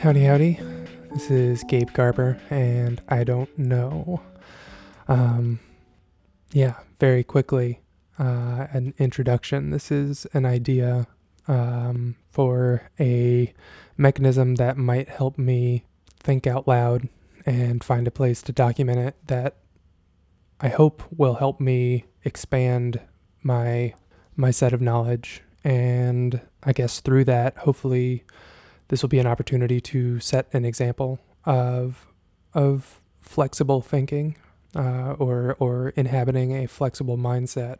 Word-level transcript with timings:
Howdy, 0.00 0.24
howdy. 0.24 0.60
This 1.12 1.30
is 1.30 1.64
Gabe 1.64 1.92
Garber, 1.92 2.40
and 2.50 3.02
I 3.08 3.24
don't 3.24 3.56
know. 3.58 4.20
Um, 5.08 5.60
yeah, 6.52 6.76
very 6.98 7.24
quickly, 7.24 7.80
uh, 8.18 8.66
an 8.72 8.94
introduction. 8.98 9.70
This 9.70 9.90
is 9.90 10.26
an 10.32 10.46
idea 10.46 11.06
um, 11.48 12.16
for 12.30 12.90
a 12.98 13.52
mechanism 13.96 14.54
that 14.54 14.76
might 14.76 15.08
help 15.08 15.36
me 15.36 15.84
think 16.18 16.46
out 16.46 16.68
loud 16.68 17.08
and 17.50 17.82
find 17.82 18.06
a 18.06 18.12
place 18.12 18.42
to 18.42 18.52
document 18.52 19.00
it 19.00 19.16
that 19.26 19.56
I 20.60 20.68
hope 20.68 21.02
will 21.10 21.34
help 21.34 21.58
me 21.58 22.04
expand 22.24 23.00
my 23.42 23.94
my 24.36 24.52
set 24.52 24.72
of 24.72 24.80
knowledge. 24.80 25.42
And 25.64 26.40
I 26.62 26.72
guess 26.72 27.00
through 27.00 27.24
that 27.24 27.56
hopefully 27.58 28.22
this 28.86 29.02
will 29.02 29.08
be 29.08 29.18
an 29.18 29.26
opportunity 29.26 29.80
to 29.80 30.20
set 30.20 30.46
an 30.52 30.64
example 30.64 31.18
of 31.44 32.06
of 32.54 33.00
flexible 33.20 33.80
thinking 33.80 34.36
uh, 34.76 35.16
or 35.18 35.56
or 35.58 35.88
inhabiting 35.96 36.52
a 36.52 36.68
flexible 36.68 37.18
mindset. 37.18 37.78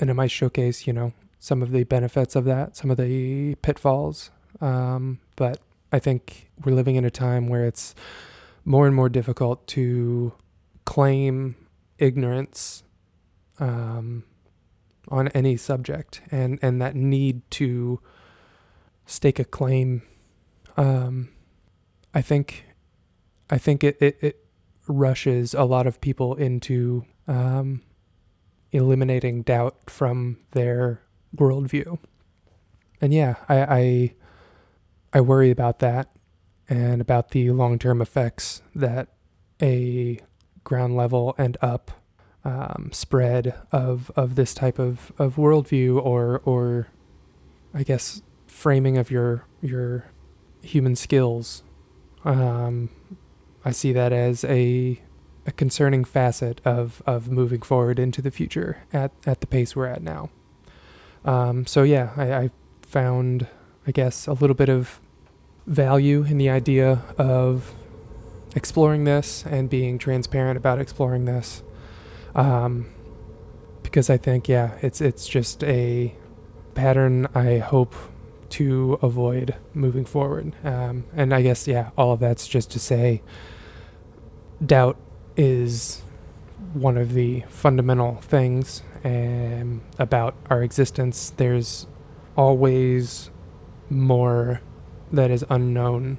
And 0.00 0.10
it 0.10 0.14
might 0.14 0.32
showcase 0.32 0.88
you 0.88 0.92
know 0.92 1.12
some 1.38 1.62
of 1.62 1.70
the 1.70 1.84
benefits 1.84 2.34
of 2.34 2.44
that 2.46 2.76
some 2.76 2.90
of 2.90 2.96
the 2.96 3.54
pitfalls. 3.62 4.32
Um, 4.60 5.20
but 5.36 5.60
I 5.92 6.00
think 6.00 6.50
we're 6.64 6.74
living 6.74 6.96
in 6.96 7.04
a 7.04 7.12
time 7.12 7.46
where 7.46 7.64
it's 7.64 7.94
more 8.64 8.86
and 8.86 8.94
more 8.94 9.08
difficult 9.08 9.66
to 9.68 10.32
claim 10.84 11.56
ignorance 11.98 12.82
um, 13.58 14.24
on 15.08 15.28
any 15.28 15.56
subject, 15.56 16.20
and 16.30 16.58
and 16.62 16.80
that 16.80 16.94
need 16.94 17.42
to 17.50 18.00
stake 19.06 19.38
a 19.38 19.44
claim. 19.44 20.02
Um, 20.76 21.30
I 22.14 22.22
think, 22.22 22.64
I 23.50 23.58
think 23.58 23.82
it, 23.82 23.96
it, 24.00 24.18
it 24.20 24.46
rushes 24.86 25.54
a 25.54 25.64
lot 25.64 25.86
of 25.86 26.00
people 26.00 26.34
into 26.34 27.04
um, 27.26 27.82
eliminating 28.70 29.42
doubt 29.42 29.90
from 29.90 30.38
their 30.52 31.02
worldview. 31.36 31.98
And 33.00 33.12
yeah, 33.12 33.36
I, 33.48 33.56
I 33.60 34.14
I 35.14 35.20
worry 35.20 35.50
about 35.50 35.78
that 35.80 36.10
and 36.68 37.00
about 37.00 37.30
the 37.30 37.50
long 37.50 37.78
term 37.78 38.00
effects 38.00 38.62
that 38.74 39.08
a 39.60 40.18
ground 40.64 40.96
level 40.96 41.34
and 41.38 41.56
up 41.60 41.90
um, 42.44 42.90
spread 42.92 43.54
of, 43.72 44.10
of 44.16 44.34
this 44.34 44.54
type 44.54 44.78
of, 44.78 45.12
of 45.18 45.36
worldview 45.36 46.02
or 46.04 46.40
or 46.44 46.88
I 47.74 47.82
guess 47.82 48.22
framing 48.46 48.98
of 48.98 49.10
your 49.10 49.44
your 49.60 50.06
human 50.62 50.96
skills. 50.96 51.62
Um, 52.24 52.90
I 53.64 53.70
see 53.70 53.92
that 53.92 54.12
as 54.12 54.44
a 54.44 55.00
a 55.46 55.52
concerning 55.52 56.04
facet 56.04 56.60
of, 56.66 57.02
of 57.06 57.30
moving 57.30 57.62
forward 57.62 57.98
into 57.98 58.20
the 58.20 58.30
future 58.30 58.82
at, 58.92 59.12
at 59.24 59.40
the 59.40 59.46
pace 59.46 59.74
we're 59.74 59.86
at 59.86 60.02
now. 60.02 60.28
Um, 61.24 61.64
so 61.64 61.84
yeah, 61.84 62.12
I, 62.18 62.32
I 62.34 62.50
found 62.82 63.46
I 63.88 63.90
guess, 63.90 64.26
a 64.26 64.34
little 64.34 64.54
bit 64.54 64.68
of 64.68 65.00
value 65.68 66.24
in 66.24 66.38
the 66.38 66.48
idea 66.48 67.02
of 67.18 67.74
exploring 68.56 69.04
this 69.04 69.44
and 69.46 69.68
being 69.68 69.98
transparent 69.98 70.56
about 70.56 70.80
exploring 70.80 71.26
this. 71.26 71.62
Um, 72.34 72.90
because 73.82 74.10
I 74.10 74.16
think, 74.16 74.48
yeah, 74.48 74.78
it's 74.82 75.00
it's 75.00 75.26
just 75.26 75.62
a 75.64 76.14
pattern 76.74 77.26
I 77.34 77.58
hope 77.58 77.94
to 78.50 78.98
avoid 79.02 79.54
moving 79.74 80.04
forward. 80.04 80.54
Um, 80.64 81.04
and 81.14 81.34
I 81.34 81.42
guess, 81.42 81.68
yeah, 81.68 81.90
all 81.96 82.12
of 82.12 82.20
that's 82.20 82.46
just 82.48 82.70
to 82.72 82.78
say 82.78 83.22
doubt 84.64 84.96
is 85.36 86.02
one 86.72 86.96
of 86.96 87.12
the 87.12 87.44
fundamental 87.48 88.16
things 88.16 88.82
um, 89.04 89.82
about 89.98 90.34
our 90.50 90.62
existence. 90.62 91.30
There's 91.36 91.86
always 92.36 93.30
more 93.90 94.60
that 95.12 95.30
is 95.30 95.44
unknown 95.50 96.18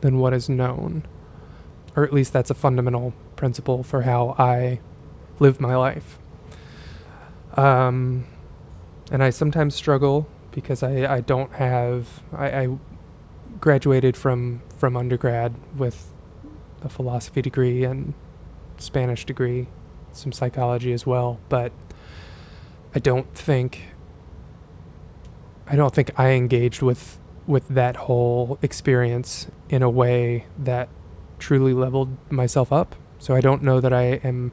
than 0.00 0.18
what 0.18 0.32
is 0.32 0.48
known. 0.48 1.06
Or 1.96 2.04
at 2.04 2.12
least 2.12 2.32
that's 2.32 2.50
a 2.50 2.54
fundamental 2.54 3.14
principle 3.36 3.82
for 3.82 4.02
how 4.02 4.34
I 4.38 4.80
live 5.38 5.60
my 5.60 5.76
life. 5.76 6.18
Um, 7.56 8.26
and 9.10 9.22
I 9.22 9.30
sometimes 9.30 9.74
struggle 9.74 10.26
because 10.50 10.82
I, 10.82 11.16
I 11.16 11.20
don't 11.20 11.52
have 11.54 12.22
I, 12.32 12.46
I 12.46 12.78
graduated 13.60 14.16
from 14.16 14.62
from 14.76 14.96
undergrad 14.96 15.54
with 15.76 16.12
a 16.82 16.88
philosophy 16.88 17.42
degree 17.42 17.84
and 17.84 18.14
Spanish 18.78 19.24
degree, 19.24 19.68
some 20.12 20.32
psychology 20.32 20.92
as 20.92 21.06
well, 21.06 21.40
but 21.48 21.72
I 22.94 22.98
don't 22.98 23.32
think 23.34 23.88
I 25.66 25.76
don't 25.76 25.94
think 25.94 26.10
I 26.18 26.30
engaged 26.30 26.82
with 26.82 27.18
with 27.46 27.68
that 27.68 27.96
whole 27.96 28.58
experience 28.62 29.48
in 29.68 29.82
a 29.82 29.90
way 29.90 30.46
that 30.58 30.88
truly 31.38 31.74
leveled 31.74 32.16
myself 32.30 32.72
up. 32.72 32.94
So 33.18 33.34
I 33.34 33.40
don't 33.40 33.62
know 33.62 33.80
that 33.80 33.92
I 33.92 34.20
am 34.24 34.52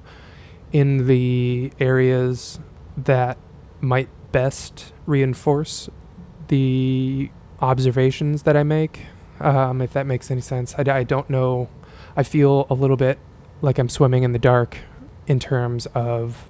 in 0.71 1.07
the 1.07 1.71
areas 1.79 2.59
that 2.97 3.37
might 3.79 4.09
best 4.31 4.93
reinforce 5.05 5.89
the 6.47 7.29
observations 7.61 8.43
that 8.43 8.55
I 8.57 8.63
make, 8.63 9.05
um, 9.39 9.81
if 9.81 9.93
that 9.93 10.05
makes 10.05 10.31
any 10.31 10.41
sense. 10.41 10.75
I, 10.77 10.83
I 10.89 11.03
don't 11.03 11.29
know. 11.29 11.69
I 12.15 12.23
feel 12.23 12.67
a 12.69 12.73
little 12.73 12.97
bit 12.97 13.19
like 13.61 13.77
I'm 13.77 13.89
swimming 13.89 14.23
in 14.23 14.31
the 14.33 14.39
dark 14.39 14.77
in 15.27 15.39
terms 15.39 15.85
of 15.87 16.49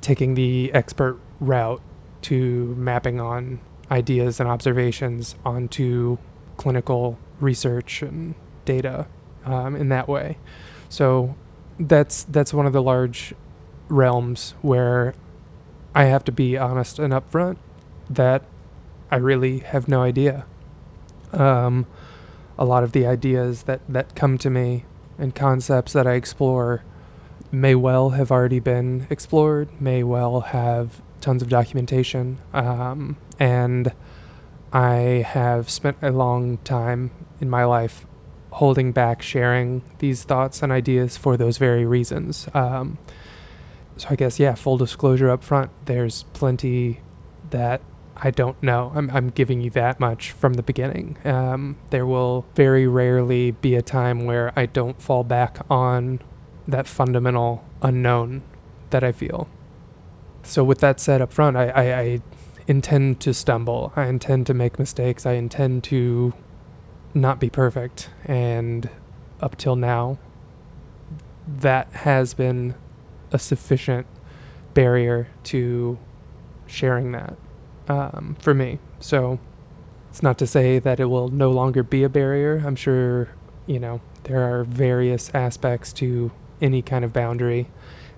taking 0.00 0.34
the 0.34 0.72
expert 0.72 1.18
route 1.40 1.80
to 2.22 2.74
mapping 2.76 3.20
on 3.20 3.60
ideas 3.92 4.40
and 4.40 4.48
observations 4.48 5.36
onto 5.44 6.16
clinical 6.56 7.18
research 7.40 8.02
and 8.02 8.34
data 8.64 9.06
um, 9.44 9.76
in 9.76 9.88
that 9.90 10.08
way. 10.08 10.38
So 10.88 11.36
that's 11.78 12.24
that's 12.24 12.52
one 12.54 12.66
of 12.66 12.72
the 12.72 12.82
large 12.82 13.34
realms 13.88 14.54
where 14.62 15.14
I 15.94 16.04
have 16.04 16.24
to 16.24 16.32
be 16.32 16.56
honest 16.56 16.98
and 16.98 17.12
upfront 17.12 17.58
that 18.08 18.42
I 19.10 19.16
really 19.16 19.58
have 19.58 19.88
no 19.88 20.02
idea. 20.02 20.46
Um, 21.32 21.86
a 22.58 22.64
lot 22.64 22.84
of 22.84 22.92
the 22.92 23.06
ideas 23.06 23.64
that, 23.64 23.80
that 23.88 24.14
come 24.14 24.38
to 24.38 24.50
me 24.50 24.84
and 25.18 25.34
concepts 25.34 25.92
that 25.92 26.06
I 26.06 26.14
explore 26.14 26.82
may 27.50 27.74
well 27.74 28.10
have 28.10 28.30
already 28.30 28.60
been 28.60 29.06
explored, 29.10 29.68
may 29.80 30.02
well 30.02 30.40
have 30.40 31.02
tons 31.20 31.42
of 31.42 31.48
documentation, 31.48 32.38
um, 32.54 33.16
and 33.42 33.92
I 34.72 35.26
have 35.26 35.68
spent 35.68 35.96
a 36.00 36.12
long 36.12 36.58
time 36.58 37.10
in 37.40 37.50
my 37.50 37.64
life 37.64 38.06
holding 38.50 38.92
back 38.92 39.20
sharing 39.20 39.82
these 39.98 40.22
thoughts 40.22 40.62
and 40.62 40.70
ideas 40.70 41.16
for 41.16 41.36
those 41.36 41.58
very 41.58 41.84
reasons. 41.84 42.46
Um, 42.54 42.98
so 43.96 44.08
I 44.10 44.14
guess 44.14 44.38
yeah, 44.38 44.54
full 44.54 44.76
disclosure 44.76 45.28
up 45.28 45.42
front. 45.42 45.72
There's 45.86 46.22
plenty 46.34 47.00
that 47.50 47.80
I 48.16 48.30
don't 48.30 48.62
know. 48.62 48.92
I'm 48.94 49.10
I'm 49.10 49.30
giving 49.30 49.60
you 49.60 49.70
that 49.70 49.98
much 49.98 50.30
from 50.30 50.52
the 50.52 50.62
beginning. 50.62 51.18
Um, 51.24 51.78
there 51.90 52.06
will 52.06 52.46
very 52.54 52.86
rarely 52.86 53.50
be 53.50 53.74
a 53.74 53.82
time 53.82 54.24
where 54.24 54.52
I 54.54 54.66
don't 54.66 55.02
fall 55.02 55.24
back 55.24 55.58
on 55.68 56.20
that 56.68 56.86
fundamental 56.86 57.64
unknown 57.82 58.42
that 58.90 59.02
I 59.02 59.10
feel. 59.10 59.48
So 60.44 60.62
with 60.62 60.78
that 60.78 61.00
said 61.00 61.20
up 61.20 61.32
front, 61.32 61.56
I, 61.56 61.68
I, 61.68 61.98
I 62.00 62.20
intend 62.66 63.20
to 63.20 63.34
stumble. 63.34 63.92
I 63.96 64.06
intend 64.06 64.46
to 64.48 64.54
make 64.54 64.78
mistakes. 64.78 65.26
I 65.26 65.32
intend 65.32 65.84
to 65.84 66.32
not 67.14 67.40
be 67.40 67.50
perfect. 67.50 68.10
And 68.24 68.88
up 69.40 69.56
till 69.56 69.76
now, 69.76 70.18
that 71.46 71.90
has 71.92 72.34
been 72.34 72.74
a 73.32 73.38
sufficient 73.38 74.06
barrier 74.74 75.28
to 75.44 75.98
sharing 76.66 77.12
that 77.12 77.36
um, 77.88 78.36
for 78.40 78.54
me. 78.54 78.78
So 79.00 79.38
it's 80.08 80.22
not 80.22 80.38
to 80.38 80.46
say 80.46 80.78
that 80.78 81.00
it 81.00 81.06
will 81.06 81.28
no 81.28 81.50
longer 81.50 81.82
be 81.82 82.04
a 82.04 82.08
barrier. 82.08 82.62
I'm 82.64 82.76
sure, 82.76 83.30
you 83.66 83.78
know, 83.78 84.00
there 84.24 84.40
are 84.42 84.64
various 84.64 85.30
aspects 85.34 85.92
to 85.94 86.30
any 86.60 86.82
kind 86.82 87.04
of 87.04 87.12
boundary. 87.12 87.68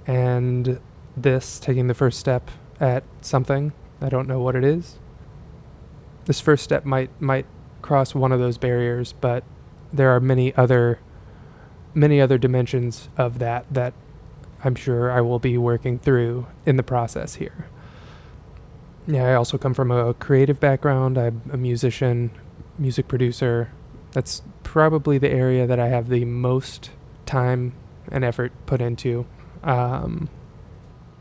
And 0.06 0.81
this, 1.17 1.58
taking 1.58 1.87
the 1.87 1.94
first 1.94 2.19
step 2.19 2.50
at 2.79 3.05
something, 3.20 3.73
I 4.05 4.11
don't 4.11 4.29
know 4.29 4.39
what 4.39 4.55
it 4.55 4.65
is. 4.65 4.99
This 6.27 6.39
first 6.39 6.62
step 6.62 6.85
might 6.85 7.11
might 7.23 7.47
cross 7.81 8.15
one 8.15 8.33
of 8.33 8.39
those 8.39 8.59
barriers, 8.59 9.15
but 9.15 9.45
there 9.93 10.11
are 10.11 10.21
many 10.21 10.55
other 10.56 10.99
many 11.95 12.21
other 12.21 12.37
dimensions 12.37 13.09
of 13.17 13.39
that 13.39 13.65
that 13.73 13.95
I'm 14.62 14.75
sure 14.75 15.11
I 15.11 15.23
will 15.23 15.39
be 15.39 15.56
working 15.56 15.99
through 15.99 16.47
in 16.67 16.77
the 16.77 16.83
process 16.83 17.37
here. 17.37 17.69
Yeah, 19.06 19.25
I 19.25 19.35
also 19.35 19.56
come 19.56 19.73
from 19.73 19.91
a 19.91 20.12
creative 20.12 20.61
background. 20.61 21.17
I'm 21.17 21.41
a 21.51 21.56
musician, 21.56 22.31
music 22.79 23.09
producer. 23.09 23.71
That's 24.12 24.43
probably 24.62 25.17
the 25.17 25.31
area 25.31 25.67
that 25.67 25.81
I 25.81 25.89
have 25.89 26.11
the 26.11 26.27
most 26.27 26.91
time 27.25 27.73
and 28.11 28.23
effort 28.23 28.53
put 28.67 28.83
into. 28.83 29.25
Um, 29.62 30.29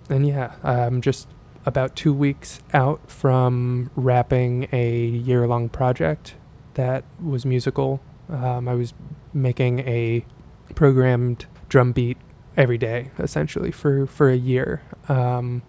and 0.09 0.27
yeah, 0.27 0.55
I'm 0.63 0.99
just 1.01 1.27
about 1.65 1.95
two 1.95 2.13
weeks 2.13 2.61
out 2.73 3.09
from 3.09 3.89
wrapping 3.95 4.67
a 4.71 4.97
year 5.05 5.47
long 5.47 5.69
project 5.69 6.35
that 6.73 7.03
was 7.23 7.45
musical. 7.45 8.01
Um, 8.29 8.67
I 8.67 8.73
was 8.73 8.93
making 9.33 9.79
a 9.79 10.25
programmed 10.75 11.45
drum 11.69 11.91
beat 11.91 12.17
every 12.57 12.77
day, 12.77 13.11
essentially, 13.19 13.71
for, 13.71 14.05
for 14.05 14.29
a 14.29 14.35
year. 14.35 14.81
Um, 15.07 15.63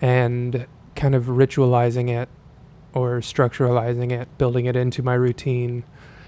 and 0.00 0.66
kind 0.94 1.14
of 1.14 1.24
ritualizing 1.24 2.08
it 2.10 2.28
or 2.94 3.20
structuralizing 3.20 4.10
it, 4.12 4.28
building 4.38 4.66
it 4.66 4.76
into 4.76 5.02
my 5.02 5.14
routine 5.14 5.84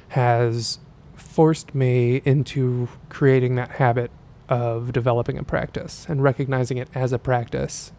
has 0.08 0.78
forced 1.14 1.74
me 1.74 2.22
into 2.24 2.88
creating 3.08 3.56
that 3.56 3.72
habit 3.72 4.10
of 4.48 4.92
developing 4.92 5.38
a 5.38 5.42
practice 5.42 6.06
and 6.08 6.22
recognizing 6.22 6.78
it 6.78 6.88
as 6.94 7.12
a 7.12 7.18
practice 7.18 7.92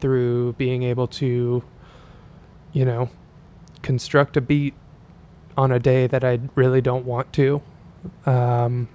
through 0.00 0.54
being 0.54 0.82
able 0.82 1.06
to, 1.06 1.62
you 2.72 2.84
know, 2.84 3.10
construct 3.82 4.36
a 4.36 4.40
beat 4.40 4.74
on 5.56 5.70
a 5.70 5.78
day 5.78 6.06
that 6.06 6.24
I 6.24 6.40
really 6.54 6.80
don't 6.80 7.04
want 7.04 7.32
to. 7.34 7.62
Um, 8.26 8.88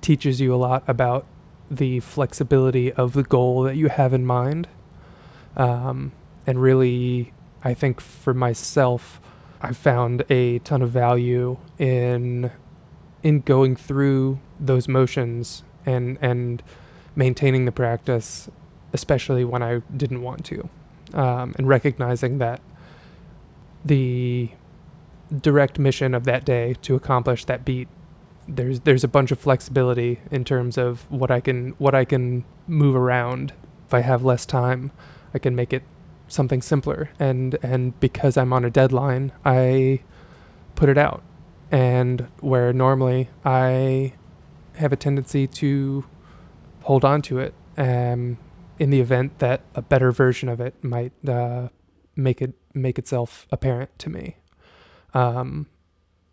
teaches 0.00 0.40
you 0.40 0.54
a 0.54 0.56
lot 0.56 0.82
about 0.86 1.26
the 1.70 2.00
flexibility 2.00 2.92
of 2.92 3.12
the 3.12 3.22
goal 3.22 3.62
that 3.62 3.76
you 3.76 3.88
have 3.88 4.12
in 4.12 4.26
mind. 4.26 4.68
Um, 5.56 6.12
and 6.46 6.60
really, 6.60 7.32
I 7.62 7.74
think 7.74 8.00
for 8.00 8.34
myself, 8.34 9.20
I 9.60 9.72
found 9.72 10.24
a 10.30 10.58
ton 10.60 10.82
of 10.82 10.90
value 10.90 11.58
in 11.78 12.50
in 13.22 13.40
going 13.40 13.76
through 13.76 14.40
those 14.58 14.88
motions 14.88 15.62
and 15.84 16.18
and 16.20 16.62
maintaining 17.14 17.66
the 17.66 17.72
practice, 17.72 18.48
especially 18.92 19.44
when 19.44 19.62
I 19.62 19.82
didn't 19.96 20.22
want 20.22 20.44
to, 20.46 20.68
um, 21.14 21.54
and 21.56 21.68
recognizing 21.68 22.38
that 22.38 22.60
the 23.84 24.50
direct 25.40 25.78
mission 25.78 26.14
of 26.14 26.24
that 26.24 26.44
day 26.44 26.74
to 26.82 26.94
accomplish 26.94 27.44
that 27.44 27.64
beat 27.64 27.88
there's 28.48 28.80
there's 28.80 29.04
a 29.04 29.08
bunch 29.08 29.30
of 29.30 29.38
flexibility 29.38 30.20
in 30.30 30.44
terms 30.44 30.76
of 30.76 31.10
what 31.10 31.30
I 31.30 31.40
can 31.40 31.70
what 31.78 31.94
I 31.94 32.04
can 32.04 32.44
move 32.66 32.96
around. 32.96 33.52
If 33.86 33.94
I 33.94 34.00
have 34.00 34.24
less 34.24 34.46
time 34.46 34.90
I 35.34 35.38
can 35.38 35.54
make 35.54 35.72
it 35.72 35.82
something 36.28 36.62
simpler. 36.62 37.10
And 37.18 37.58
and 37.62 37.98
because 38.00 38.36
I'm 38.36 38.52
on 38.52 38.64
a 38.64 38.70
deadline 38.70 39.32
I 39.44 40.00
put 40.74 40.88
it 40.88 40.98
out. 40.98 41.22
And 41.70 42.26
where 42.40 42.72
normally 42.72 43.30
I 43.44 44.14
have 44.76 44.92
a 44.92 44.96
tendency 44.96 45.46
to 45.46 46.04
hold 46.82 47.04
on 47.04 47.22
to 47.22 47.38
it 47.38 47.54
um, 47.76 48.38
in 48.80 48.88
the 48.88 49.00
event 49.00 49.38
that 49.40 49.60
a 49.74 49.82
better 49.82 50.10
version 50.10 50.48
of 50.48 50.58
it 50.58 50.82
might 50.82 51.12
uh, 51.28 51.68
make 52.16 52.40
it 52.40 52.54
make 52.72 52.98
itself 52.98 53.46
apparent 53.52 53.96
to 53.98 54.08
me. 54.08 54.38
Um, 55.12 55.66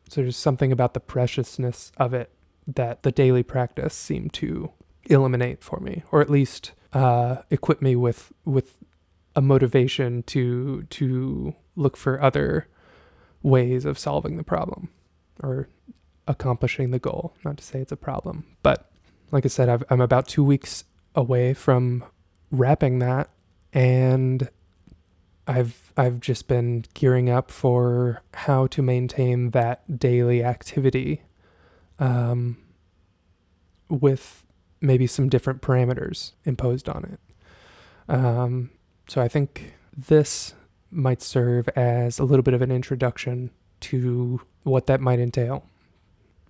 so 0.09 0.21
there's 0.21 0.37
something 0.37 0.71
about 0.71 0.93
the 0.93 1.01
preciousness 1.01 1.91
of 1.97 2.13
it 2.13 2.31
that 2.65 3.03
the 3.03 3.11
daily 3.11 3.43
practice 3.43 3.93
seemed 3.93 4.31
to 4.33 4.71
eliminate 5.05 5.61
for 5.61 5.81
me, 5.81 6.03
or 6.09 6.21
at 6.21 6.29
least 6.29 6.71
uh, 6.93 7.37
equip 7.51 7.81
me 7.81 7.97
with 7.97 8.31
with 8.45 8.77
a 9.35 9.41
motivation 9.41 10.23
to 10.23 10.83
to 10.83 11.53
look 11.75 11.97
for 11.97 12.21
other 12.21 12.67
ways 13.43 13.83
of 13.83 13.99
solving 13.99 14.37
the 14.37 14.43
problem 14.43 14.87
or 15.43 15.67
accomplishing 16.29 16.91
the 16.91 16.99
goal. 16.99 17.35
Not 17.43 17.57
to 17.57 17.63
say 17.63 17.81
it's 17.81 17.91
a 17.91 17.97
problem, 17.97 18.45
but 18.63 18.89
like 19.31 19.45
I 19.45 19.49
said, 19.49 19.67
i 19.67 19.93
am 19.93 19.99
about 19.99 20.29
two 20.29 20.45
weeks 20.45 20.85
away 21.13 21.53
from 21.53 22.05
wrapping 22.51 22.99
that, 22.99 23.29
and 23.73 24.49
I've 25.47 25.93
I've 25.95 26.19
just 26.19 26.47
been 26.47 26.85
gearing 26.93 27.29
up 27.29 27.51
for 27.51 28.21
how 28.33 28.67
to 28.67 28.81
maintain 28.81 29.51
that 29.51 29.99
daily 29.99 30.43
activity, 30.43 31.23
um, 31.99 32.57
with 33.89 34.43
maybe 34.81 35.07
some 35.07 35.29
different 35.29 35.61
parameters 35.61 36.33
imposed 36.45 36.87
on 36.87 37.03
it. 37.05 37.19
Um, 38.09 38.71
so 39.07 39.21
I 39.21 39.27
think 39.27 39.73
this 39.95 40.53
might 40.91 41.21
serve 41.21 41.67
as 41.69 42.19
a 42.19 42.23
little 42.23 42.43
bit 42.43 42.53
of 42.53 42.61
an 42.61 42.71
introduction 42.71 43.49
to 43.79 44.41
what 44.63 44.87
that 44.87 45.01
might 45.01 45.19
entail. 45.19 45.65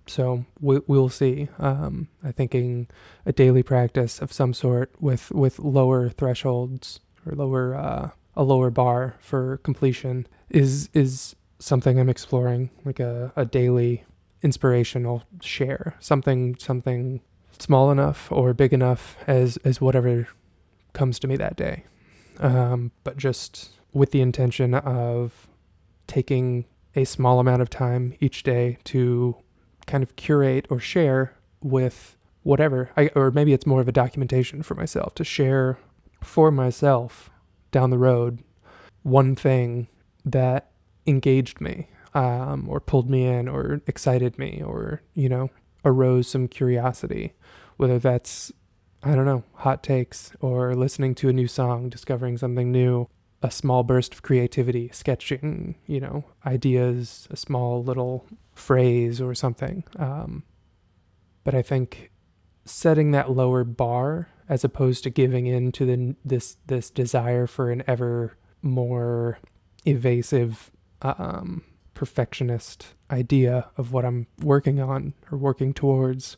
So 0.08 0.44
we, 0.60 0.80
will 0.86 1.08
see. 1.08 1.48
Um, 1.58 2.08
I'm 2.24 2.32
thinking 2.32 2.88
a 3.26 3.32
daily 3.32 3.62
practice 3.62 4.20
of 4.20 4.32
some 4.32 4.54
sort 4.54 4.90
with 5.00 5.30
with 5.30 5.58
lower 5.58 6.08
thresholds 6.08 7.00
or 7.26 7.34
lower 7.34 7.74
uh, 7.74 8.10
a 8.36 8.42
lower 8.42 8.70
bar 8.70 9.16
for 9.20 9.58
completion 9.58 10.26
is 10.50 10.88
is 10.94 11.36
something 11.58 11.98
I'm 11.98 12.08
exploring, 12.08 12.70
like 12.84 13.00
a, 13.00 13.32
a 13.36 13.44
daily 13.44 14.04
inspirational 14.42 15.24
share, 15.42 15.96
something 15.98 16.56
something 16.58 17.20
small 17.58 17.90
enough 17.90 18.30
or 18.30 18.54
big 18.54 18.72
enough 18.72 19.16
as 19.26 19.56
as 19.58 19.80
whatever 19.80 20.28
comes 20.92 21.18
to 21.18 21.28
me 21.28 21.36
that 21.36 21.56
day 21.56 21.84
um, 22.40 22.92
but 23.04 23.16
just 23.16 23.70
with 23.92 24.10
the 24.10 24.20
intention 24.20 24.74
of 24.74 25.48
taking 26.06 26.64
a 26.94 27.04
small 27.04 27.40
amount 27.40 27.62
of 27.62 27.70
time 27.70 28.14
each 28.20 28.42
day 28.42 28.78
to 28.84 29.36
kind 29.88 30.04
of 30.04 30.14
curate 30.14 30.66
or 30.70 30.78
share 30.78 31.34
with 31.60 32.16
whatever, 32.44 32.90
I, 32.96 33.10
or 33.16 33.32
maybe 33.32 33.52
it's 33.52 33.66
more 33.66 33.80
of 33.80 33.88
a 33.88 33.92
documentation 33.92 34.62
for 34.62 34.76
myself 34.76 35.14
to 35.16 35.24
share 35.24 35.78
for 36.22 36.50
myself 36.52 37.30
down 37.70 37.90
the 37.90 37.98
road 37.98 38.38
one 39.02 39.34
thing 39.34 39.88
that 40.24 40.70
engaged 41.06 41.60
me 41.60 41.88
um, 42.14 42.68
or 42.68 42.80
pulled 42.80 43.10
me 43.10 43.26
in 43.26 43.48
or 43.48 43.80
excited 43.86 44.38
me 44.38 44.62
or, 44.64 45.02
you 45.14 45.28
know, 45.28 45.50
arose 45.84 46.28
some 46.28 46.46
curiosity, 46.48 47.32
whether 47.76 47.98
that's 47.98 48.52
I 49.02 49.14
don't 49.14 49.26
know, 49.26 49.44
hot 49.54 49.82
takes 49.82 50.32
or 50.40 50.74
listening 50.74 51.14
to 51.16 51.28
a 51.28 51.32
new 51.32 51.46
song, 51.46 51.88
discovering 51.88 52.36
something 52.36 52.72
new, 52.72 53.08
a 53.42 53.50
small 53.50 53.84
burst 53.84 54.12
of 54.12 54.22
creativity, 54.22 54.90
sketching, 54.92 55.76
you 55.86 56.00
know, 56.00 56.24
ideas, 56.44 57.28
a 57.30 57.36
small 57.36 57.82
little 57.82 58.26
phrase 58.58 59.20
or 59.20 59.34
something. 59.34 59.84
Um, 59.96 60.42
but 61.44 61.54
I 61.54 61.62
think 61.62 62.10
setting 62.64 63.12
that 63.12 63.30
lower 63.30 63.64
bar 63.64 64.28
as 64.48 64.64
opposed 64.64 65.04
to 65.04 65.10
giving 65.10 65.46
in 65.46 65.72
to 65.72 65.86
the 65.86 66.16
this 66.24 66.56
this 66.66 66.90
desire 66.90 67.46
for 67.46 67.70
an 67.70 67.82
ever 67.86 68.36
more 68.62 69.38
evasive 69.86 70.70
um, 71.02 71.62
perfectionist 71.94 72.94
idea 73.10 73.68
of 73.76 73.92
what 73.92 74.04
I'm 74.04 74.26
working 74.42 74.80
on 74.80 75.14
or 75.30 75.38
working 75.38 75.72
towards 75.72 76.36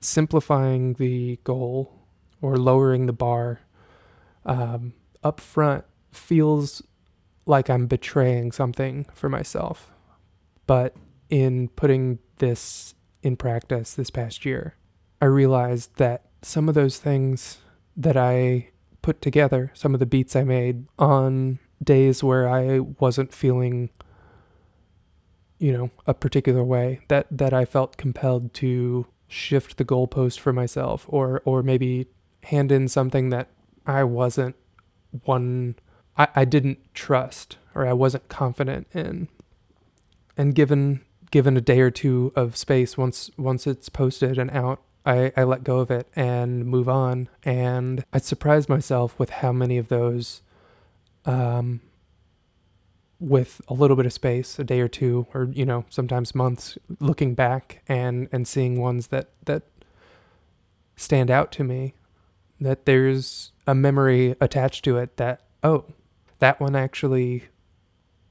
simplifying 0.00 0.94
the 0.94 1.38
goal 1.44 2.00
or 2.42 2.56
lowering 2.56 3.06
the 3.06 3.12
bar 3.12 3.60
um, 4.44 4.92
up 5.22 5.40
front 5.40 5.84
feels 6.12 6.82
like 7.46 7.70
I'm 7.70 7.86
betraying 7.86 8.52
something 8.52 9.06
for 9.14 9.28
myself. 9.28 9.93
But 10.66 10.94
in 11.30 11.68
putting 11.68 12.18
this 12.36 12.94
in 13.22 13.36
practice 13.36 13.94
this 13.94 14.10
past 14.10 14.44
year, 14.44 14.76
I 15.20 15.26
realized 15.26 15.96
that 15.96 16.24
some 16.42 16.68
of 16.68 16.74
those 16.74 16.98
things 16.98 17.58
that 17.96 18.16
I 18.16 18.68
put 19.02 19.20
together, 19.22 19.70
some 19.74 19.94
of 19.94 20.00
the 20.00 20.06
beats 20.06 20.36
I 20.36 20.44
made 20.44 20.86
on 20.98 21.58
days 21.82 22.22
where 22.22 22.48
I 22.48 22.80
wasn't 22.80 23.32
feeling 23.32 23.90
you 25.58 25.72
know 25.72 25.90
a 26.06 26.14
particular 26.14 26.62
way 26.62 27.00
that 27.08 27.26
that 27.30 27.52
I 27.52 27.64
felt 27.64 27.96
compelled 27.96 28.52
to 28.54 29.06
shift 29.28 29.76
the 29.76 29.84
goalpost 29.84 30.38
for 30.38 30.52
myself 30.52 31.06
or 31.08 31.42
or 31.44 31.62
maybe 31.62 32.06
hand 32.44 32.70
in 32.70 32.88
something 32.88 33.30
that 33.30 33.48
I 33.86 34.04
wasn't 34.04 34.56
one 35.24 35.76
I, 36.16 36.28
I 36.34 36.44
didn't 36.44 36.78
trust 36.94 37.58
or 37.74 37.86
I 37.86 37.92
wasn't 37.92 38.28
confident 38.28 38.88
in. 38.92 39.28
And 40.36 40.54
given 40.54 41.00
given 41.30 41.56
a 41.56 41.60
day 41.60 41.80
or 41.80 41.90
two 41.90 42.32
of 42.36 42.56
space 42.56 42.96
once 42.96 43.30
once 43.36 43.66
it's 43.66 43.88
posted 43.88 44.38
and 44.38 44.50
out, 44.50 44.80
I, 45.04 45.32
I 45.36 45.44
let 45.44 45.64
go 45.64 45.78
of 45.78 45.90
it 45.90 46.06
and 46.14 46.64
move 46.64 46.88
on. 46.88 47.28
And 47.44 48.04
I 48.12 48.18
surprised 48.18 48.68
myself 48.68 49.18
with 49.18 49.30
how 49.30 49.52
many 49.52 49.78
of 49.78 49.88
those 49.88 50.42
um 51.24 51.80
with 53.20 53.62
a 53.68 53.74
little 53.74 53.96
bit 53.96 54.06
of 54.06 54.12
space, 54.12 54.58
a 54.58 54.64
day 54.64 54.80
or 54.80 54.88
two, 54.88 55.26
or 55.32 55.48
you 55.52 55.64
know, 55.64 55.84
sometimes 55.88 56.34
months, 56.34 56.76
looking 57.00 57.34
back 57.34 57.82
and 57.88 58.28
and 58.32 58.46
seeing 58.46 58.80
ones 58.80 59.08
that 59.08 59.30
that 59.44 59.62
stand 60.96 61.30
out 61.30 61.50
to 61.52 61.64
me, 61.64 61.94
that 62.60 62.86
there's 62.86 63.52
a 63.66 63.74
memory 63.74 64.36
attached 64.40 64.84
to 64.84 64.98
it 64.98 65.16
that 65.16 65.40
oh, 65.62 65.84
that 66.38 66.60
one 66.60 66.76
actually 66.76 67.44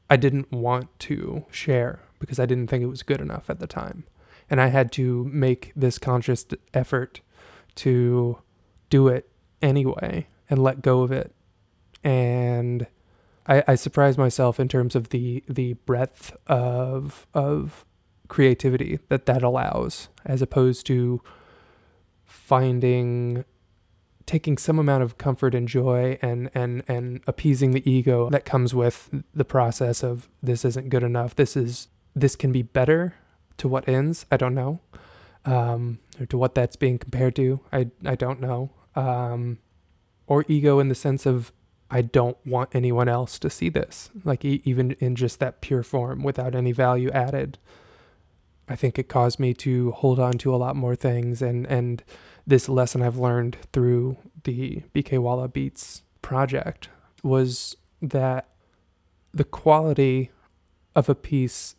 I 0.10 0.17
didn't 0.17 0.51
want 0.51 0.98
to 1.00 1.45
share 1.51 2.01
because 2.19 2.39
I 2.39 2.45
didn't 2.45 2.67
think 2.67 2.83
it 2.83 2.88
was 2.88 3.03
good 3.03 3.22
enough 3.22 3.50
at 3.50 3.60
the 3.60 3.67
time. 3.67 4.05
And 4.50 4.62
I 4.62 4.67
had 4.67 4.91
to 4.93 5.24
make 5.25 5.72
this 5.75 5.98
conscious 5.98 6.45
effort 6.74 7.22
to 7.75 8.38
do 8.89 9.07
it 9.07 9.29
anyway 9.62 10.27
and 10.50 10.62
let 10.62 10.81
go 10.81 11.01
of 11.01 11.12
it. 11.12 11.33
And 12.03 12.88
I, 13.48 13.63
I 13.67 13.75
surprised 13.75 14.17
myself 14.17 14.60
in 14.60 14.67
terms 14.67 14.95
of 14.95 15.10
the 15.10 15.43
the 15.48 15.74
breadth 15.74 16.36
of 16.48 17.27
of 17.33 17.86
creativity 18.27 19.00
that 19.10 19.25
that 19.25 19.43
allows, 19.43 20.10
as 20.25 20.41
opposed 20.41 20.86
to 20.88 21.22
finding 22.25 23.45
taking 24.25 24.57
some 24.57 24.79
amount 24.79 25.03
of 25.03 25.17
comfort 25.17 25.53
and 25.53 25.67
joy 25.67 26.17
and 26.21 26.49
and 26.53 26.83
and 26.87 27.21
appeasing 27.27 27.71
the 27.71 27.89
ego 27.89 28.29
that 28.29 28.45
comes 28.45 28.73
with 28.73 29.09
the 29.33 29.45
process 29.45 30.03
of 30.03 30.29
this 30.41 30.63
isn't 30.65 30.89
good 30.89 31.03
enough. 31.03 31.35
This 31.35 31.55
is 31.55 31.87
this 32.15 32.35
can 32.35 32.51
be 32.51 32.61
better 32.61 33.15
to 33.57 33.67
what 33.67 33.87
ends. 33.87 34.25
I 34.31 34.37
don't 34.37 34.55
know 34.55 34.79
um, 35.45 35.99
or 36.19 36.25
to 36.27 36.37
what 36.37 36.55
that's 36.55 36.75
being 36.75 36.97
compared 36.97 37.35
to. 37.37 37.59
I 37.71 37.87
i 38.05 38.15
don't 38.15 38.41
know. 38.41 38.71
Um, 38.95 39.59
or 40.27 40.45
ego 40.47 40.79
in 40.79 40.87
the 40.87 40.95
sense 40.95 41.25
of 41.25 41.51
i 41.91 42.01
don't 42.01 42.37
want 42.45 42.69
anyone 42.73 43.09
else 43.09 43.37
to 43.39 43.49
see 43.49 43.69
this. 43.69 44.09
Like 44.23 44.45
e- 44.45 44.61
even 44.63 44.91
in 44.99 45.15
just 45.15 45.39
that 45.39 45.61
pure 45.61 45.83
form 45.83 46.23
without 46.23 46.55
any 46.55 46.71
value 46.71 47.09
added 47.11 47.57
i 48.69 48.75
think 48.75 48.97
it 48.97 49.09
caused 49.09 49.39
me 49.39 49.53
to 49.53 49.91
hold 49.91 50.19
on 50.19 50.33
to 50.33 50.53
a 50.55 50.57
lot 50.57 50.75
more 50.75 50.95
things 50.95 51.41
and 51.41 51.65
and 51.67 52.03
this 52.45 52.67
lesson 52.67 53.01
I've 53.01 53.17
learned 53.17 53.57
through 53.71 54.17
the 54.43 54.83
BK 54.93 55.19
Walla 55.19 55.47
Beats 55.47 56.03
project 56.21 56.89
was 57.23 57.75
that 58.01 58.50
the 59.33 59.43
quality 59.43 60.31
of 60.95 61.09
a 61.09 61.15
piece 61.15 61.75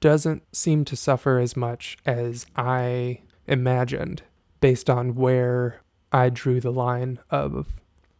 doesn't 0.00 0.42
seem 0.54 0.84
to 0.84 0.96
suffer 0.96 1.38
as 1.38 1.56
much 1.56 1.96
as 2.04 2.46
I 2.56 3.20
imagined 3.46 4.22
based 4.60 4.90
on 4.90 5.14
where 5.14 5.80
I 6.12 6.30
drew 6.30 6.60
the 6.60 6.72
line 6.72 7.18
of 7.30 7.68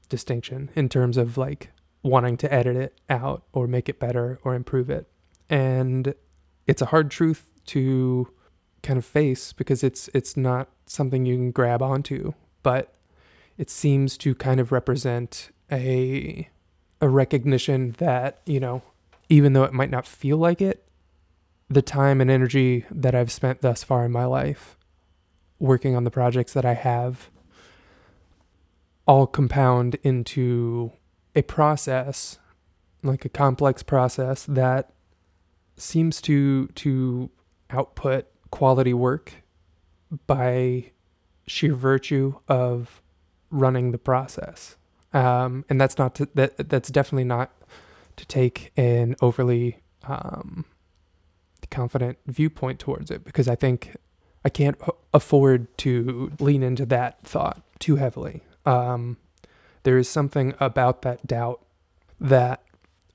distinction 0.08 0.70
in 0.74 0.88
terms 0.88 1.16
of 1.16 1.36
like 1.36 1.70
wanting 2.02 2.36
to 2.38 2.52
edit 2.52 2.76
it 2.76 3.00
out 3.08 3.44
or 3.52 3.66
make 3.66 3.88
it 3.88 3.98
better 3.98 4.38
or 4.44 4.54
improve 4.54 4.90
it. 4.90 5.08
And 5.48 6.14
it's 6.66 6.82
a 6.82 6.86
hard 6.86 7.10
truth 7.10 7.48
to 7.66 8.28
kind 8.86 8.98
of 8.98 9.04
face 9.04 9.52
because 9.52 9.82
it's 9.82 10.08
it's 10.14 10.36
not 10.36 10.68
something 10.86 11.26
you 11.26 11.36
can 11.36 11.50
grab 11.50 11.82
onto, 11.82 12.32
but 12.62 12.94
it 13.58 13.68
seems 13.68 14.16
to 14.18 14.34
kind 14.34 14.60
of 14.60 14.72
represent 14.72 15.50
a 15.70 16.48
a 17.00 17.08
recognition 17.08 17.94
that, 17.98 18.40
you 18.46 18.60
know, 18.60 18.82
even 19.28 19.52
though 19.52 19.64
it 19.64 19.72
might 19.72 19.90
not 19.90 20.06
feel 20.06 20.38
like 20.38 20.62
it, 20.62 20.86
the 21.68 21.82
time 21.82 22.20
and 22.20 22.30
energy 22.30 22.86
that 22.90 23.14
I've 23.14 23.32
spent 23.32 23.60
thus 23.60 23.82
far 23.84 24.06
in 24.06 24.12
my 24.12 24.24
life 24.24 24.78
working 25.58 25.96
on 25.96 26.04
the 26.04 26.10
projects 26.10 26.52
that 26.52 26.64
I 26.64 26.74
have 26.74 27.30
all 29.06 29.26
compound 29.26 29.96
into 30.02 30.92
a 31.34 31.42
process, 31.42 32.38
like 33.02 33.24
a 33.24 33.28
complex 33.28 33.82
process 33.82 34.44
that 34.46 34.92
seems 35.76 36.20
to 36.22 36.68
to 36.68 37.30
output 37.70 38.26
quality 38.50 38.94
work 38.94 39.32
by 40.26 40.90
sheer 41.46 41.74
virtue 41.74 42.34
of 42.48 43.02
running 43.50 43.92
the 43.92 43.98
process. 43.98 44.76
Um, 45.12 45.64
and 45.68 45.80
that's 45.80 45.98
not 45.98 46.14
to, 46.16 46.28
that 46.34 46.68
that's 46.68 46.90
definitely 46.90 47.24
not 47.24 47.50
to 48.16 48.26
take 48.26 48.72
an 48.76 49.16
overly 49.22 49.78
um, 50.04 50.64
confident 51.70 52.18
viewpoint 52.26 52.78
towards 52.78 53.10
it 53.10 53.24
because 53.24 53.48
I 53.48 53.54
think 53.54 53.96
I 54.44 54.48
can't 54.48 54.80
afford 55.12 55.76
to 55.78 56.32
lean 56.38 56.62
into 56.62 56.86
that 56.86 57.22
thought 57.22 57.62
too 57.78 57.96
heavily. 57.96 58.42
Um, 58.64 59.16
there 59.82 59.98
is 59.98 60.08
something 60.08 60.54
about 60.60 61.02
that 61.02 61.26
doubt 61.26 61.64
that 62.20 62.62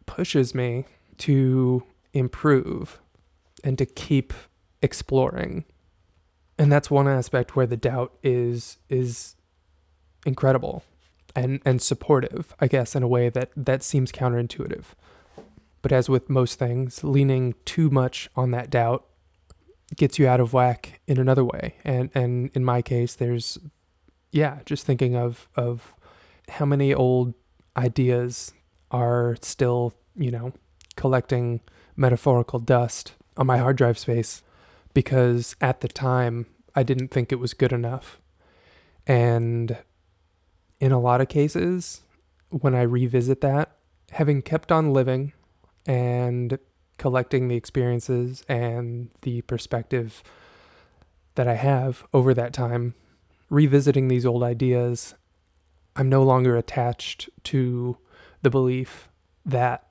pushes 0.06 0.54
me 0.56 0.86
to 1.20 1.84
improve 2.14 3.00
and 3.64 3.78
to 3.78 3.86
keep 3.86 4.34
exploring. 4.82 5.66
And 6.58 6.72
that's 6.72 6.92
one 6.92 7.08
aspect 7.08 7.56
where 7.56 7.66
the 7.66 7.78
doubt 7.78 8.14
is 8.24 8.78
is 8.90 9.36
incredible 10.26 10.84
and 11.36 11.62
and 11.66 11.82
supportive, 11.82 12.54
I 12.60 12.68
guess, 12.68 12.96
in 12.96 13.04
a 13.04 13.08
way 13.08 13.30
that 13.30 13.52
that 13.56 13.84
seems 13.84 14.12
counterintuitive. 14.12 14.86
But 15.82 15.92
as 15.92 16.10
with 16.10 16.30
most 16.30 16.60
things, 16.60 17.04
leaning 17.04 17.56
too 17.66 17.90
much 17.90 18.30
on 18.36 18.52
that 18.52 18.70
doubt 18.70 19.06
gets 19.96 20.20
you 20.20 20.28
out 20.28 20.40
of 20.40 20.54
whack 20.54 21.02
in 21.08 21.20
another 21.20 21.44
way. 21.44 21.76
And 21.84 22.12
and 22.14 22.52
in 22.54 22.64
my 22.64 22.82
case, 22.82 23.16
there's 23.16 23.58
yeah, 24.32 24.60
just 24.66 24.86
thinking 24.86 25.16
of 25.16 25.48
of 25.56 25.96
how 26.50 26.66
many 26.66 26.94
old 26.94 27.34
ideas 27.76 28.54
are 28.92 29.38
still, 29.42 29.94
you 30.16 30.32
know, 30.32 30.54
collecting 30.96 31.62
metaphorical 31.96 32.60
dust 32.60 33.14
on 33.38 33.48
my 33.48 33.58
hard 33.58 33.78
drive 33.78 33.98
space 33.98 34.44
because 34.94 35.56
at 35.62 35.82
the 35.82 35.88
time 35.88 36.46
I 36.76 36.84
didn't 36.84 37.10
think 37.10 37.32
it 37.32 37.40
was 37.40 37.54
good 37.54 37.74
enough. 37.74 38.20
And 39.08 39.78
in 40.80 40.92
a 40.92 41.00
lot 41.00 41.22
of 41.22 41.30
cases, 41.30 42.02
when 42.50 42.76
I 42.76 42.82
revisit 42.82 43.42
that, 43.42 43.78
having 44.12 44.42
kept 44.42 44.72
on 44.72 44.94
living 44.94 45.34
and 45.86 46.60
collecting 46.98 47.48
the 47.48 47.56
experiences 47.56 48.44
and 48.48 49.10
the 49.22 49.42
perspective 49.42 50.22
that 51.36 51.48
I 51.48 51.56
have 51.56 52.06
over 52.14 52.34
that 52.34 52.54
time, 52.54 52.94
revisiting 53.50 54.08
these 54.08 54.26
old 54.26 54.44
ideas, 54.44 55.16
I'm 55.96 56.10
no 56.10 56.24
longer 56.24 56.56
attached 56.56 57.30
to 57.46 57.98
the 58.42 58.50
belief 58.50 59.10
that 59.46 59.88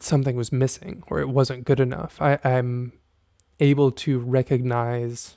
something 0.00 0.36
was 0.36 0.52
missing 0.52 1.02
or 1.08 1.20
it 1.20 1.28
wasn't 1.28 1.64
good 1.64 1.80
enough. 1.80 2.20
I, 2.20 2.38
am 2.44 2.92
able 3.60 3.90
to 3.90 4.18
recognize 4.18 5.36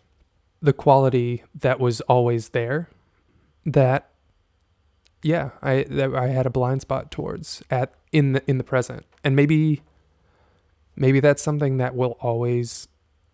the 0.61 0.73
quality 0.73 1.43
that 1.55 1.79
was 1.79 2.01
always 2.01 2.49
there 2.49 2.87
that 3.65 4.09
yeah 5.23 5.51
i 5.61 5.83
that 5.89 6.13
i 6.13 6.27
had 6.27 6.45
a 6.45 6.49
blind 6.49 6.81
spot 6.81 7.09
towards 7.11 7.63
at 7.71 7.93
in 8.11 8.33
the 8.33 8.49
in 8.49 8.57
the 8.57 8.63
present. 8.63 9.05
And 9.23 9.35
maybe 9.35 9.81
maybe 10.95 11.19
that's 11.19 11.41
something 11.41 11.77
that 11.77 11.95
will 11.95 12.17
always 12.19 12.87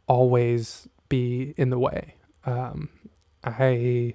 always 0.07 0.87
be 1.09 1.53
in 1.57 1.69
the 1.69 1.79
way. 1.79 2.15
Um, 2.45 2.89
i 3.43 4.13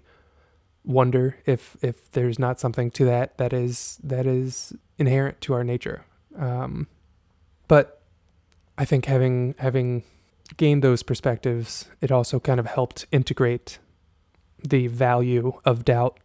wonder 0.85 1.37
if 1.47 1.76
if 1.81 2.11
there's 2.12 2.38
not 2.38 2.59
something 2.59 2.91
to 2.91 3.05
that 3.05 3.38
that 3.38 3.52
is 3.52 3.99
that 4.02 4.26
is 4.26 4.73
inherent 4.99 5.41
to 5.43 5.55
our 5.55 5.64
nature. 5.64 6.05
Um, 6.37 6.88
but 7.69 8.00
i 8.79 8.85
think 8.85 9.05
having 9.05 9.55
having 9.59 10.02
gained 10.56 10.82
those 10.82 11.02
perspectives, 11.02 11.88
it 12.00 12.11
also 12.11 12.40
kind 12.40 12.61
of 12.61 12.66
helped 12.66 13.06
integrate 13.11 13.78
the 14.62 14.87
value 14.87 15.52
of 15.64 15.85
doubt 15.85 16.18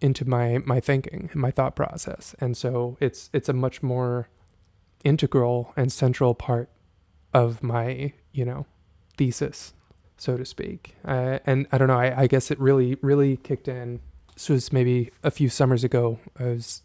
into 0.00 0.28
my 0.28 0.58
my 0.64 0.80
thinking 0.80 1.28
and 1.32 1.40
my 1.40 1.50
thought 1.50 1.74
process. 1.74 2.34
And 2.40 2.56
so 2.56 2.96
it's 3.00 3.30
it's 3.32 3.48
a 3.48 3.52
much 3.52 3.82
more 3.82 4.28
integral 5.04 5.72
and 5.76 5.92
central 5.92 6.34
part 6.34 6.70
of 7.32 7.62
my, 7.62 8.12
you 8.32 8.44
know, 8.44 8.66
thesis, 9.16 9.74
so 10.16 10.36
to 10.36 10.44
speak. 10.44 10.96
Uh, 11.04 11.38
and 11.44 11.66
I 11.72 11.78
don't 11.78 11.88
know, 11.88 11.98
I, 11.98 12.22
I 12.22 12.26
guess 12.26 12.50
it 12.50 12.58
really, 12.58 12.96
really 13.02 13.36
kicked 13.36 13.68
in. 13.68 14.00
This 14.34 14.48
was 14.48 14.72
maybe 14.72 15.10
a 15.22 15.30
few 15.30 15.48
summers 15.48 15.84
ago. 15.84 16.18
I 16.38 16.44
was 16.44 16.82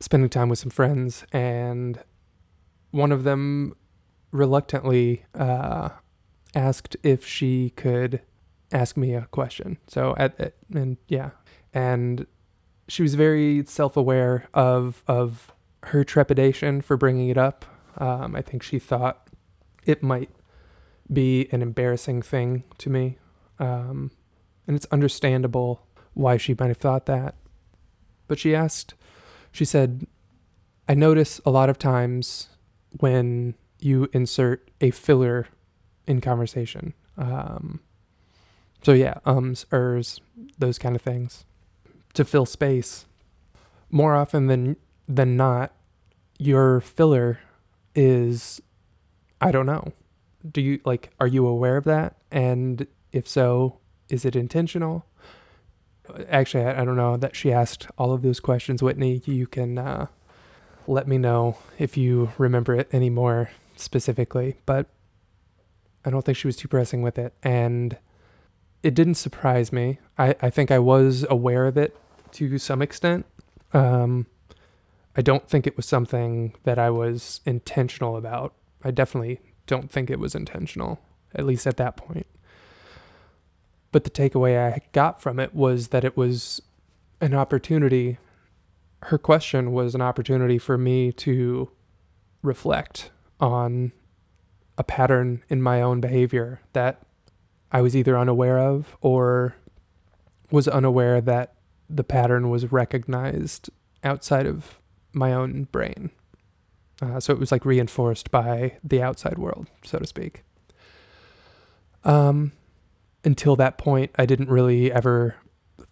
spending 0.00 0.30
time 0.30 0.48
with 0.48 0.58
some 0.58 0.70
friends, 0.70 1.24
and 1.32 1.98
one 2.90 3.12
of 3.12 3.24
them 3.24 3.76
reluctantly 4.34 5.24
uh, 5.38 5.90
asked 6.54 6.96
if 7.04 7.24
she 7.24 7.70
could 7.70 8.20
ask 8.72 8.96
me 8.96 9.14
a 9.14 9.26
question. 9.30 9.78
So 9.86 10.14
at, 10.18 10.38
at 10.40 10.54
and 10.74 10.96
yeah, 11.06 11.30
and 11.72 12.26
she 12.88 13.02
was 13.02 13.14
very 13.14 13.64
self-aware 13.64 14.48
of 14.52 15.02
of 15.06 15.52
her 15.84 16.02
trepidation 16.04 16.82
for 16.82 16.96
bringing 16.96 17.28
it 17.28 17.38
up. 17.38 17.64
Um, 17.96 18.34
I 18.34 18.42
think 18.42 18.62
she 18.62 18.78
thought 18.78 19.28
it 19.84 20.02
might 20.02 20.30
be 21.12 21.48
an 21.52 21.62
embarrassing 21.62 22.22
thing 22.22 22.64
to 22.78 22.90
me, 22.90 23.18
um, 23.60 24.10
and 24.66 24.74
it's 24.76 24.86
understandable 24.90 25.86
why 26.14 26.36
she 26.38 26.56
might 26.58 26.68
have 26.68 26.78
thought 26.78 27.06
that. 27.06 27.36
But 28.26 28.40
she 28.40 28.54
asked, 28.54 28.94
she 29.52 29.64
said, 29.64 30.08
"I 30.88 30.94
notice 30.94 31.40
a 31.46 31.50
lot 31.50 31.70
of 31.70 31.78
times 31.78 32.48
when 32.98 33.54
you 33.84 34.08
insert 34.14 34.70
a 34.80 34.90
filler 34.90 35.46
in 36.06 36.18
conversation. 36.22 36.94
Um, 37.18 37.80
so 38.82 38.92
yeah, 38.92 39.18
ums, 39.26 39.66
ers, 39.72 40.22
those 40.58 40.78
kind 40.78 40.96
of 40.96 41.02
things 41.02 41.44
to 42.14 42.24
fill 42.24 42.46
space. 42.46 43.04
More 43.90 44.14
often 44.14 44.46
than 44.46 44.76
than 45.06 45.36
not, 45.36 45.74
your 46.38 46.80
filler 46.80 47.40
is 47.94 48.62
I 49.38 49.52
don't 49.52 49.66
know. 49.66 49.92
Do 50.50 50.62
you 50.62 50.80
like 50.86 51.10
are 51.20 51.26
you 51.26 51.46
aware 51.46 51.76
of 51.76 51.84
that? 51.84 52.16
And 52.32 52.86
if 53.12 53.28
so, 53.28 53.80
is 54.08 54.24
it 54.24 54.34
intentional? 54.34 55.04
Actually, 56.30 56.64
I, 56.64 56.80
I 56.80 56.84
don't 56.86 56.96
know 56.96 57.18
that 57.18 57.36
she 57.36 57.52
asked 57.52 57.86
all 57.98 58.12
of 58.14 58.22
those 58.22 58.40
questions, 58.40 58.82
Whitney. 58.82 59.20
You 59.26 59.46
can 59.46 59.76
uh, 59.76 60.06
let 60.86 61.06
me 61.06 61.18
know 61.18 61.58
if 61.78 61.98
you 61.98 62.32
remember 62.38 62.74
it 62.74 62.88
any 62.90 63.10
more 63.10 63.50
specifically, 63.76 64.56
but 64.66 64.86
I 66.04 66.10
don't 66.10 66.24
think 66.24 66.36
she 66.36 66.46
was 66.46 66.56
too 66.56 66.68
pressing 66.68 67.02
with 67.02 67.18
it. 67.18 67.34
And 67.42 67.96
it 68.82 68.94
didn't 68.94 69.14
surprise 69.14 69.72
me. 69.72 69.98
I, 70.18 70.34
I 70.42 70.50
think 70.50 70.70
I 70.70 70.78
was 70.78 71.24
aware 71.30 71.66
of 71.66 71.76
it 71.76 71.96
to 72.32 72.58
some 72.58 72.82
extent. 72.82 73.24
Um, 73.72 74.26
I 75.16 75.22
don't 75.22 75.48
think 75.48 75.66
it 75.66 75.76
was 75.76 75.86
something 75.86 76.54
that 76.64 76.78
I 76.78 76.90
was 76.90 77.40
intentional 77.46 78.16
about. 78.16 78.52
I 78.82 78.90
definitely 78.90 79.40
don't 79.66 79.90
think 79.90 80.10
it 80.10 80.18
was 80.18 80.34
intentional, 80.34 81.00
at 81.34 81.46
least 81.46 81.66
at 81.66 81.76
that 81.78 81.96
point. 81.96 82.26
But 83.92 84.04
the 84.04 84.10
takeaway 84.10 84.58
I 84.58 84.80
got 84.92 85.22
from 85.22 85.38
it 85.38 85.54
was 85.54 85.88
that 85.88 86.04
it 86.04 86.16
was 86.16 86.60
an 87.20 87.32
opportunity. 87.32 88.18
Her 89.04 89.18
question 89.18 89.72
was 89.72 89.94
an 89.94 90.02
opportunity 90.02 90.58
for 90.58 90.76
me 90.76 91.12
to 91.12 91.70
reflect 92.42 93.10
on 93.44 93.92
a 94.78 94.82
pattern 94.82 95.44
in 95.50 95.60
my 95.60 95.82
own 95.82 96.00
behavior 96.00 96.60
that 96.72 97.02
I 97.70 97.82
was 97.82 97.94
either 97.94 98.18
unaware 98.18 98.58
of 98.58 98.96
or 99.02 99.54
was 100.50 100.66
unaware 100.66 101.20
that 101.20 101.52
the 101.90 102.04
pattern 102.04 102.48
was 102.48 102.72
recognized 102.72 103.68
outside 104.02 104.46
of 104.46 104.80
my 105.12 105.32
own 105.32 105.64
brain. 105.64 106.10
Uh, 107.02 107.20
so 107.20 107.32
it 107.32 107.38
was 107.38 107.52
like 107.52 107.64
reinforced 107.66 108.30
by 108.30 108.78
the 108.82 109.02
outside 109.02 109.36
world, 109.36 109.68
so 109.84 109.98
to 109.98 110.06
speak. 110.06 110.42
Um, 112.02 112.52
until 113.24 113.56
that 113.56 113.76
point, 113.76 114.10
I 114.16 114.24
didn't 114.24 114.48
really 114.48 114.90
ever 114.90 115.36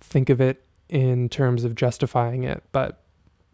think 0.00 0.30
of 0.30 0.40
it 0.40 0.64
in 0.88 1.28
terms 1.28 1.64
of 1.64 1.74
justifying 1.74 2.44
it, 2.44 2.62
but 2.72 3.02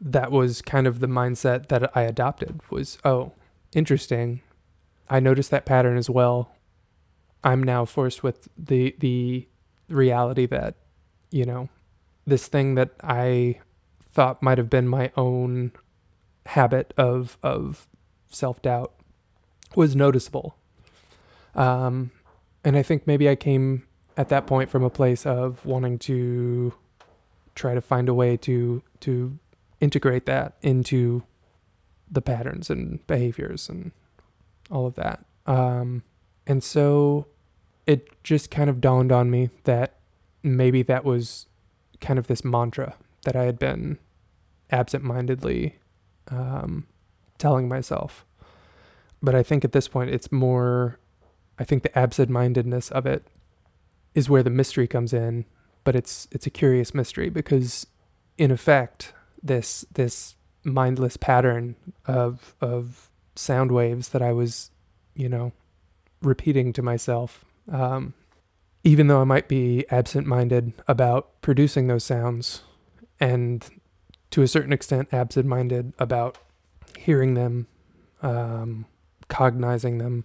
that 0.01 0.31
was 0.31 0.63
kind 0.63 0.87
of 0.87 1.01
the 1.01 1.07
mindset 1.09 1.69
that 1.69 1.97
I 1.97 2.03
adopted 2.03 2.61
was, 2.71 2.99
oh, 3.05 3.33
interesting. 3.73 4.41
I 5.09 5.21
noticed 5.21 5.51
that 5.51 5.67
pattern 5.67 5.97
as 5.97 6.11
well. 6.11 6.51
I'm 7.45 7.63
now 7.63 7.85
forced 7.85 8.23
with 8.23 8.49
the 8.57 8.95
the 8.99 9.49
reality 9.89 10.47
that, 10.47 10.75
you 11.31 11.45
know, 11.45 11.69
this 12.27 12.47
thing 12.49 12.75
that 12.75 12.91
I 13.03 13.61
thought 14.03 14.43
might 14.43 14.59
have 14.59 14.69
been 14.71 14.89
my 14.89 15.13
own 15.17 15.73
habit 16.47 16.93
of 16.97 17.39
of 17.43 17.87
self 18.29 18.61
doubt 18.63 18.93
was 19.75 19.95
noticeable. 19.95 20.57
Um, 21.55 22.11
and 22.65 22.77
I 22.77 22.83
think 22.83 23.07
maybe 23.07 23.29
I 23.29 23.35
came 23.35 23.87
at 24.17 24.29
that 24.29 24.47
point 24.47 24.71
from 24.71 24.83
a 24.83 24.91
place 24.91 25.25
of 25.25 25.65
wanting 25.65 25.99
to 26.01 26.75
try 27.55 27.75
to 27.75 27.81
find 27.81 28.09
a 28.09 28.15
way 28.15 28.37
to 28.37 28.83
to 29.01 29.39
integrate 29.81 30.27
that 30.27 30.55
into 30.63 31.23
the 32.11 32.23
patterns 32.23 32.71
and 32.71 33.07
behaviors 33.07 33.69
and 33.69 33.93
all 34.71 34.87
of 34.87 34.95
that. 34.95 35.25
Um, 35.47 36.03
and 36.47 36.63
so 36.63 37.27
it 37.87 38.23
just 38.23 38.51
kind 38.51 38.69
of 38.69 38.81
dawned 38.81 39.13
on 39.13 39.31
me 39.31 39.51
that 39.65 39.97
maybe 40.43 40.83
that 40.83 41.05
was 41.05 41.47
kind 42.01 42.19
of 42.19 42.27
this 42.27 42.45
mantra 42.45 42.95
that 43.25 43.35
I 43.35 43.45
had 43.45 43.59
been 43.59 43.99
absent-mindedly 44.71 45.77
um, 46.29 46.87
telling 47.39 47.69
myself. 47.69 48.25
But 49.23 49.35
I 49.35 49.43
think 49.43 49.65
at 49.65 49.73
this 49.73 49.89
point, 49.89 50.11
it's 50.11 50.31
more. 50.31 50.99
I 51.59 51.65
think 51.65 51.83
the 51.83 51.99
absent-mindedness 51.99 52.91
of 52.93 53.05
it 53.05 53.27
is 54.15 54.31
where 54.31 54.45
the 54.45 54.51
mystery 54.51 54.87
comes 54.87 55.13
in, 55.13 55.45
but 55.83 55.97
it's 55.97 56.29
it's 56.31 56.47
a 56.47 56.51
curious 56.51 56.95
mystery 56.95 57.29
because, 57.29 57.87
in 58.37 58.51
effect, 58.51 59.13
this 59.43 59.85
this 59.93 60.37
mindless 60.65 61.17
pattern 61.17 61.77
of 62.07 62.55
of 62.61 63.11
sound 63.35 63.73
waves 63.73 64.09
that 64.11 64.23
I 64.23 64.33
was, 64.33 64.71
you 65.15 65.29
know, 65.29 65.53
repeating 66.23 66.73
to 66.75 66.83
myself. 66.83 67.45
Um, 67.71 68.15
even 68.85 69.09
though 69.09 69.21
I 69.21 69.25
might 69.25 69.49
be 69.49 69.85
absent 69.91 70.27
minded 70.27 70.73
about 70.87 71.41
producing 71.43 71.89
those 71.89 72.05
sounds 72.05 72.63
and 73.21 73.67
to 74.31 74.43
a 74.43 74.49
certain 74.49 74.73
extent 74.73 75.09
absent 75.13 75.47
minded 75.47 75.93
about 75.99 76.39
hearing 76.97 77.35
them, 77.35 77.67
um, 78.23 78.87
cognizing 79.29 79.99
them, 79.99 80.25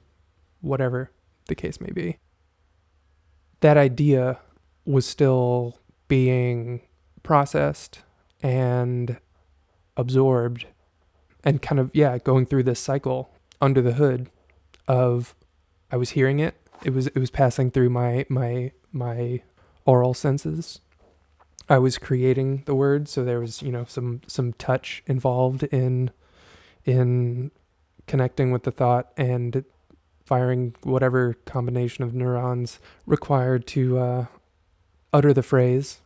whatever 0.61 1.11
the 1.47 1.55
case 1.55 1.81
may 1.81 1.91
be. 1.91 2.17
That 3.61 3.77
idea 3.77 4.39
was 4.85 5.05
still 5.05 5.79
being 6.07 6.81
processed 7.23 8.01
and 8.41 9.17
absorbed 9.97 10.65
and 11.43 11.61
kind 11.61 11.79
of, 11.79 11.91
yeah, 11.93 12.17
going 12.17 12.45
through 12.45 12.63
this 12.63 12.79
cycle 12.79 13.31
under 13.61 13.81
the 13.81 13.93
hood 13.93 14.29
of 14.87 15.35
I 15.91 15.97
was 15.97 16.11
hearing 16.11 16.39
it. 16.39 16.55
It 16.83 16.93
was 16.93 17.07
it 17.07 17.17
was 17.17 17.29
passing 17.29 17.71
through 17.71 17.89
my 17.89 18.25
my 18.29 18.71
my 18.91 19.41
oral 19.85 20.13
senses 20.13 20.79
I 21.69 21.77
was 21.77 21.97
creating 21.97 22.63
the 22.65 22.75
words, 22.75 23.11
so 23.11 23.23
there 23.23 23.39
was 23.39 23.61
you 23.61 23.71
know 23.71 23.85
some 23.85 24.21
some 24.27 24.53
touch 24.53 25.03
involved 25.07 25.63
in 25.63 26.11
in 26.85 27.51
connecting 28.05 28.51
with 28.51 28.63
the 28.63 28.71
thought 28.71 29.11
and 29.15 29.63
firing 30.25 30.75
whatever 30.83 31.35
combination 31.45 32.03
of 32.03 32.13
neurons 32.13 32.79
required 33.05 33.65
to 33.67 33.97
uh, 33.97 34.25
utter 35.13 35.33
the 35.33 35.43
phrase. 35.43 36.01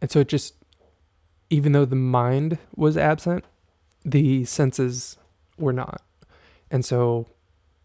And 0.00 0.10
so 0.10 0.20
it 0.20 0.28
just, 0.28 0.54
even 1.52 1.72
though 1.72 1.84
the 1.84 1.94
mind 1.94 2.56
was 2.74 2.96
absent, 2.96 3.44
the 4.04 4.42
senses 4.46 5.18
were 5.58 5.72
not. 5.72 6.00
And 6.70 6.82
so 6.82 7.26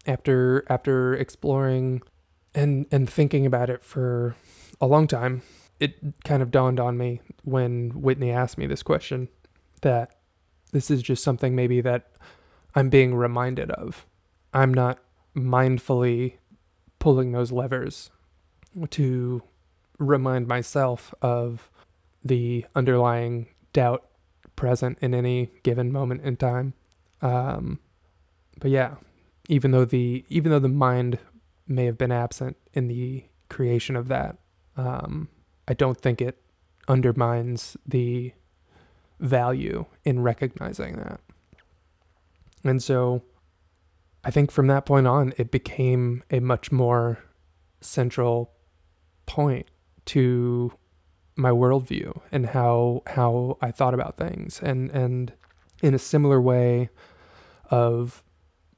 after 0.06 0.64
after 0.68 1.14
exploring 1.14 2.00
and 2.54 2.86
and 2.90 3.08
thinking 3.08 3.44
about 3.44 3.68
it 3.68 3.84
for 3.84 4.34
a 4.80 4.86
long 4.86 5.06
time, 5.06 5.42
it 5.78 5.96
kind 6.24 6.42
of 6.42 6.50
dawned 6.50 6.80
on 6.80 6.96
me 6.96 7.20
when 7.44 7.90
Whitney 7.90 8.30
asked 8.30 8.56
me 8.56 8.66
this 8.66 8.82
question 8.82 9.28
that 9.82 10.16
this 10.72 10.90
is 10.90 11.02
just 11.02 11.22
something 11.22 11.54
maybe 11.54 11.82
that 11.82 12.10
I'm 12.74 12.88
being 12.88 13.14
reminded 13.14 13.70
of. 13.72 14.06
I'm 14.54 14.72
not 14.72 14.98
mindfully 15.36 16.38
pulling 16.98 17.32
those 17.32 17.52
levers 17.52 18.10
to 18.90 19.42
remind 19.98 20.48
myself 20.48 21.12
of 21.20 21.70
the 22.24 22.64
underlying 22.74 23.48
doubt 23.78 24.08
present 24.56 24.98
in 25.00 25.14
any 25.14 25.52
given 25.62 25.92
moment 25.92 26.20
in 26.22 26.36
time. 26.36 26.74
Um, 27.22 27.78
but 28.58 28.72
yeah, 28.72 28.96
even 29.48 29.70
though 29.70 29.84
the 29.84 30.24
even 30.28 30.50
though 30.50 30.58
the 30.58 30.68
mind 30.68 31.20
may 31.68 31.84
have 31.84 31.96
been 31.96 32.10
absent 32.10 32.56
in 32.72 32.88
the 32.88 33.24
creation 33.48 33.94
of 33.94 34.08
that, 34.08 34.36
um, 34.76 35.28
I 35.68 35.74
don't 35.74 36.00
think 36.00 36.20
it 36.20 36.42
undermines 36.88 37.76
the 37.86 38.32
value 39.20 39.84
in 40.04 40.22
recognizing 40.22 40.96
that. 40.96 41.20
And 42.64 42.82
so 42.82 43.22
I 44.24 44.32
think 44.32 44.50
from 44.50 44.66
that 44.66 44.86
point 44.86 45.06
on, 45.06 45.34
it 45.36 45.52
became 45.52 46.24
a 46.32 46.40
much 46.40 46.72
more 46.72 47.18
central 47.80 48.50
point 49.26 49.66
to 50.06 50.72
my 51.38 51.50
worldview 51.50 52.20
and 52.32 52.46
how 52.46 53.02
how 53.06 53.56
I 53.62 53.70
thought 53.70 53.94
about 53.94 54.16
things. 54.16 54.60
And 54.60 54.90
and 54.90 55.32
in 55.80 55.94
a 55.94 55.98
similar 55.98 56.40
way 56.40 56.90
of 57.70 58.22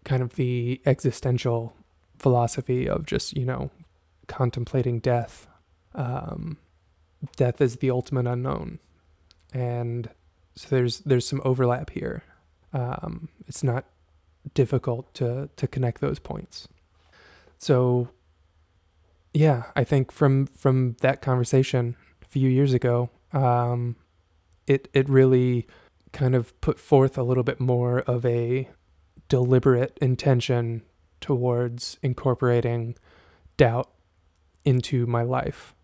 kind 0.04 0.22
of 0.22 0.34
the 0.34 0.80
existential 0.84 1.74
philosophy 2.18 2.88
of 2.88 3.06
just, 3.06 3.36
you 3.36 3.46
know, 3.46 3.70
contemplating 4.26 4.98
death. 5.00 5.46
Um, 5.94 6.58
death 7.36 7.60
is 7.60 7.76
the 7.76 7.90
ultimate 7.90 8.26
unknown, 8.26 8.78
and 9.52 10.10
so 10.54 10.68
there's 10.70 11.00
there's 11.00 11.26
some 11.26 11.40
overlap 11.44 11.90
here. 11.90 12.22
Um, 12.72 13.30
it's 13.48 13.64
not 13.64 13.86
difficult 14.54 15.12
to 15.14 15.48
to 15.56 15.66
connect 15.66 16.00
those 16.00 16.18
points. 16.18 16.68
So, 17.58 18.10
yeah, 19.32 19.64
I 19.74 19.82
think 19.84 20.12
from 20.12 20.46
from 20.46 20.96
that 21.00 21.22
conversation 21.22 21.96
few 22.30 22.48
years 22.48 22.72
ago, 22.72 23.10
um, 23.32 23.96
it 24.66 24.88
it 24.92 25.08
really 25.08 25.66
kind 26.12 26.34
of 26.34 26.58
put 26.60 26.78
forth 26.78 27.18
a 27.18 27.22
little 27.22 27.44
bit 27.44 27.60
more 27.60 28.00
of 28.00 28.24
a 28.24 28.68
deliberate 29.28 29.96
intention 30.00 30.82
towards 31.20 31.98
incorporating 32.02 32.96
doubt 33.56 33.90
into 34.64 35.06
my 35.06 35.22
life 35.22 35.74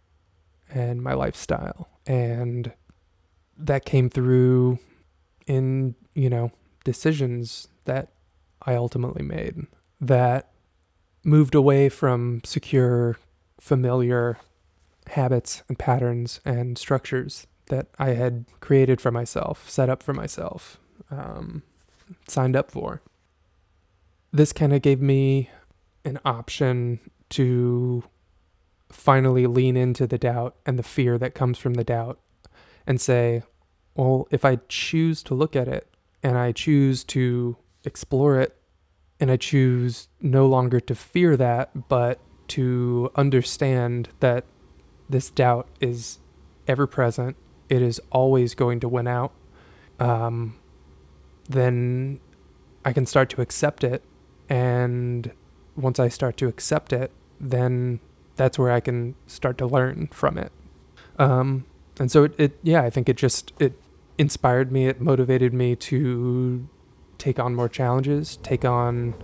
and 0.71 1.03
my 1.03 1.13
lifestyle. 1.13 1.89
And 2.07 2.73
that 3.57 3.85
came 3.85 4.11
through 4.11 4.79
in, 5.47 5.95
you 6.15 6.29
know, 6.29 6.51
decisions 6.85 7.69
that 7.85 8.13
I 8.63 8.75
ultimately 8.75 9.23
made 9.23 9.67
that 10.01 10.51
moved 11.23 11.55
away 11.55 11.89
from 11.89 12.41
secure, 12.45 13.19
familiar 13.61 14.39
habits 15.09 15.63
and 15.69 15.79
patterns 15.79 16.41
and 16.45 16.79
structures 16.79 17.47
that 17.67 17.89
I 17.99 18.11
had 18.11 18.47
created 18.61 19.01
for 19.01 19.11
myself, 19.11 19.69
set 19.69 19.89
up 19.89 20.03
for 20.03 20.13
myself, 20.13 20.79
um, 21.11 21.63
signed 22.29 22.57
up 22.57 22.71
for. 22.71 23.03
This 24.33 24.53
kind 24.53 24.73
of 24.73 24.83
gave 24.83 25.01
me 25.01 25.51
an 26.05 26.19
option 26.25 27.01
to 27.31 28.05
finally 28.91 29.47
lean 29.47 29.77
into 29.77 30.07
the 30.07 30.19
doubt 30.19 30.57
and 30.65 30.79
the 30.79 30.83
fear 30.83 31.19
that 31.19 31.35
comes 31.35 31.59
from 31.59 31.75
the 31.75 31.85
doubt 31.85 32.21
and 32.87 33.01
say, 33.01 33.43
well, 33.95 34.29
if 34.31 34.45
I 34.45 34.61
choose 34.69 35.23
to 35.25 35.35
look 35.35 35.57
at 35.57 35.69
it 35.69 35.93
and 36.23 36.39
I 36.39 36.53
choose 36.53 37.03
to 37.05 37.57
explore 37.85 38.41
it 38.41 38.57
and 39.19 39.31
I 39.31 39.37
choose 39.37 40.09
no 40.21 40.47
longer 40.47 40.79
to 40.81 40.95
fear 40.95 41.37
that, 41.37 41.89
but 41.89 42.21
to 42.49 43.11
understand 43.17 44.11
that 44.21 44.45
this 45.09 45.31
doubt 45.31 45.69
is 45.81 46.19
ever 46.67 46.87
present, 46.87 47.37
it 47.69 47.83
is 47.83 48.01
always 48.11 48.55
going 48.55 48.81
to 48.81 48.89
win 48.89 49.07
out, 49.07 49.33
um, 49.99 50.57
then 51.49 52.21
I 52.85 52.93
can 52.93 53.07
start 53.07 53.31
to 53.31 53.41
accept 53.41 53.85
it. 53.85 54.03
And 54.49 55.33
once 55.77 55.99
I 55.99 56.09
start 56.09 56.37
to 56.39 56.49
accept 56.49 56.93
it, 56.93 57.11
then 57.41 58.01
that's 58.37 58.59
where 58.59 58.71
I 58.71 58.81
can 58.81 59.15
start 59.27 59.59
to 59.59 59.67
learn 59.67 60.09
from 60.13 60.39
it. 60.39 60.53
Um, 61.19 61.65
and 61.99 62.11
so 62.11 62.25
it, 62.25 62.35
it, 62.39 62.59
yeah, 62.63 62.83
I 62.83 62.91
think 62.91 63.09
it 63.09 63.17
just, 63.17 63.53
it 63.59 63.81
inspired 64.19 64.71
me. 64.71 64.87
It 64.87 65.01
motivated 65.01 65.53
me 65.53 65.77
to 65.77 66.69
take 67.19 67.39
on 67.39 67.55
more 67.55 67.69
challenges, 67.69 68.39
take 68.43 68.65
on, 68.65 69.15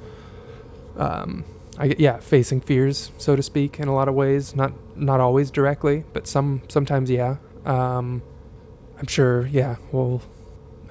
um, 0.96 1.44
I, 1.78 1.94
yeah, 1.98 2.18
facing 2.18 2.60
fears, 2.60 3.12
so 3.16 3.34
to 3.34 3.42
speak, 3.42 3.80
in 3.80 3.88
a 3.88 3.94
lot 3.94 4.08
of 4.08 4.14
ways. 4.14 4.54
Not 4.54 4.72
not 4.96 5.20
always 5.20 5.50
directly, 5.50 6.04
but 6.12 6.26
some 6.26 6.62
sometimes, 6.68 7.10
yeah. 7.10 7.36
Um, 7.64 8.22
I'm 8.98 9.06
sure, 9.06 9.46
yeah, 9.46 9.76
we'll 9.90 10.22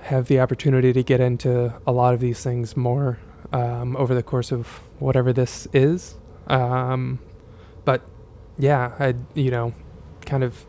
have 0.01 0.27
the 0.27 0.39
opportunity 0.39 0.91
to 0.93 1.03
get 1.03 1.19
into 1.19 1.73
a 1.85 1.91
lot 1.91 2.13
of 2.13 2.19
these 2.19 2.43
things 2.43 2.75
more 2.75 3.19
um, 3.51 3.95
over 3.95 4.15
the 4.15 4.23
course 4.23 4.51
of 4.51 4.67
whatever 4.99 5.31
this 5.31 5.67
is. 5.73 6.15
Um, 6.47 7.19
but 7.85 8.01
yeah, 8.57 8.93
I 8.99 9.15
you 9.35 9.51
know, 9.51 9.73
kind 10.25 10.43
of 10.43 10.65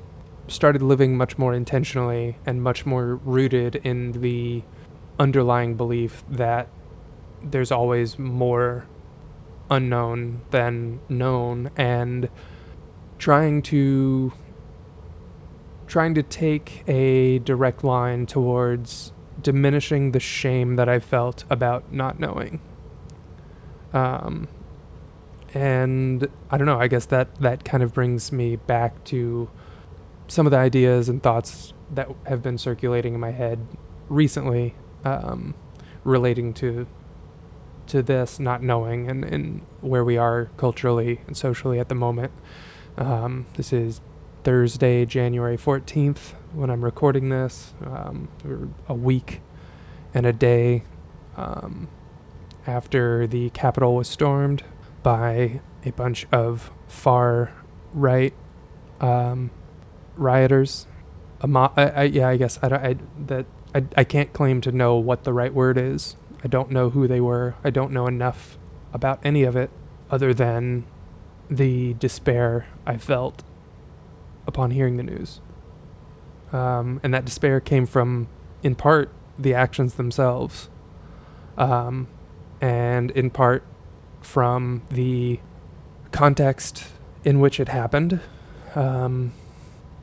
started 0.48 0.82
living 0.82 1.16
much 1.16 1.38
more 1.38 1.54
intentionally 1.54 2.36
and 2.44 2.62
much 2.62 2.84
more 2.84 3.16
rooted 3.16 3.76
in 3.76 4.12
the 4.12 4.62
underlying 5.18 5.74
belief 5.74 6.22
that 6.28 6.68
there's 7.42 7.72
always 7.72 8.18
more 8.18 8.86
unknown 9.72 10.42
than 10.50 11.00
known 11.08 11.70
and 11.76 12.28
trying 13.18 13.62
to 13.62 14.32
trying 15.86 16.14
to 16.14 16.22
take 16.22 16.84
a 16.86 17.38
direct 17.40 17.82
line 17.82 18.26
towards 18.26 19.12
diminishing 19.40 20.12
the 20.12 20.20
shame 20.20 20.76
that 20.76 20.88
I 20.88 20.98
felt 20.98 21.44
about 21.50 21.92
not 21.92 22.20
knowing. 22.20 22.60
Um, 23.92 24.48
and 25.54 26.28
I 26.50 26.56
don't 26.56 26.66
know, 26.66 26.80
I 26.80 26.88
guess 26.88 27.06
that 27.06 27.34
that 27.40 27.64
kind 27.64 27.82
of 27.82 27.92
brings 27.92 28.32
me 28.32 28.56
back 28.56 29.04
to 29.04 29.50
some 30.28 30.46
of 30.46 30.50
the 30.50 30.58
ideas 30.58 31.08
and 31.08 31.22
thoughts 31.22 31.74
that 31.90 32.08
have 32.26 32.42
been 32.42 32.56
circulating 32.56 33.14
in 33.14 33.20
my 33.20 33.32
head 33.32 33.66
recently 34.08 34.74
um, 35.04 35.54
relating 36.04 36.54
to 36.54 36.86
to 37.88 38.02
this 38.02 38.38
not 38.40 38.62
knowing 38.62 39.08
and, 39.10 39.24
and 39.24 39.62
where 39.80 40.04
we 40.04 40.16
are 40.16 40.50
culturally 40.56 41.20
and 41.26 41.36
socially 41.36 41.78
at 41.78 41.88
the 41.88 41.94
moment. 41.94 42.32
Um, 42.96 43.46
this 43.54 43.72
is 43.72 44.00
Thursday, 44.44 45.04
January 45.06 45.56
14th, 45.56 46.34
when 46.52 46.70
I'm 46.70 46.84
recording 46.84 47.28
this. 47.28 47.74
Um, 47.84 48.28
a 48.88 48.94
week 48.94 49.40
and 50.14 50.26
a 50.26 50.32
day 50.32 50.84
um, 51.36 51.88
after 52.66 53.26
the 53.26 53.50
Capitol 53.50 53.96
was 53.96 54.08
stormed 54.08 54.64
by 55.02 55.60
a 55.84 55.90
bunch 55.92 56.26
of 56.32 56.70
far 56.88 57.52
right 57.92 58.34
um, 59.00 59.50
rioters. 60.16 60.86
Mo- 61.44 61.72
I, 61.76 61.88
I, 61.88 62.02
yeah, 62.04 62.28
I 62.28 62.36
guess 62.36 62.58
I, 62.62 62.68
I 62.68 62.96
that 63.26 63.46
I, 63.74 63.84
I 63.96 64.04
can't 64.04 64.32
claim 64.32 64.60
to 64.62 64.72
know 64.72 64.96
what 64.96 65.24
the 65.24 65.32
right 65.32 65.52
word 65.52 65.76
is. 65.76 66.16
I 66.44 66.48
don't 66.48 66.70
know 66.70 66.90
who 66.90 67.06
they 67.06 67.20
were. 67.20 67.54
I 67.62 67.70
don't 67.70 67.92
know 67.92 68.06
enough 68.06 68.58
about 68.92 69.20
any 69.24 69.44
of 69.44 69.56
it 69.56 69.70
other 70.10 70.34
than 70.34 70.84
the 71.48 71.94
despair 71.94 72.66
I 72.86 72.96
felt 72.96 73.42
upon 74.46 74.72
hearing 74.72 74.96
the 74.96 75.02
news. 75.02 75.40
Um, 76.52 77.00
and 77.02 77.14
that 77.14 77.24
despair 77.24 77.60
came 77.60 77.86
from, 77.86 78.28
in 78.62 78.74
part, 78.74 79.10
the 79.38 79.54
actions 79.54 79.94
themselves, 79.94 80.68
um, 81.56 82.08
and 82.60 83.10
in 83.12 83.30
part 83.30 83.64
from 84.20 84.82
the 84.90 85.40
context 86.10 86.88
in 87.24 87.40
which 87.40 87.58
it 87.58 87.68
happened, 87.68 88.20
um, 88.74 89.32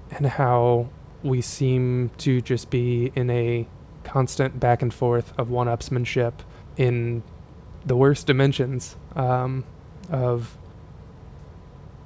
and 0.10 0.25
how 0.25 0.89
we 1.21 1.41
seem 1.41 2.10
to 2.17 2.41
just 2.41 2.69
be 2.69 3.12
in 3.15 3.30
a 3.30 3.67
constant 4.04 4.60
back 4.60 4.82
and 4.82 4.94
forth 4.94 5.34
of 5.38 5.50
one 5.50 5.68
upsmanship 5.68 6.34
in 6.78 7.24
the 7.86 7.96
worst 7.96 8.28
dimensions 8.28 8.96
um, 9.16 9.64
of, 10.10 10.58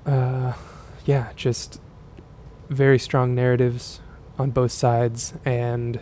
uh, 0.05 0.53
yeah, 1.05 1.31
just 1.35 1.79
very 2.69 2.99
strong 2.99 3.35
narratives 3.35 4.01
on 4.37 4.51
both 4.51 4.71
sides. 4.71 5.33
And 5.45 5.99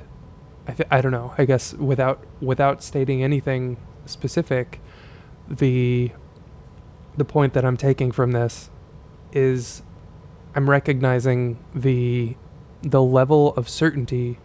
I, 0.67 0.73
th- 0.73 0.87
I 0.91 1.01
don't 1.01 1.11
know, 1.11 1.33
I 1.37 1.45
guess 1.45 1.73
without, 1.73 2.25
without 2.41 2.83
stating 2.83 3.23
anything 3.23 3.77
specific, 4.05 4.79
the, 5.49 6.11
the 7.17 7.25
point 7.25 7.53
that 7.53 7.65
I'm 7.65 7.77
taking 7.77 8.11
from 8.11 8.31
this 8.31 8.69
is 9.33 9.81
I'm 10.55 10.69
recognizing 10.69 11.57
the 11.73 12.35
the 12.81 13.01
level 13.01 13.53
of 13.55 13.69
certainty 13.69 14.39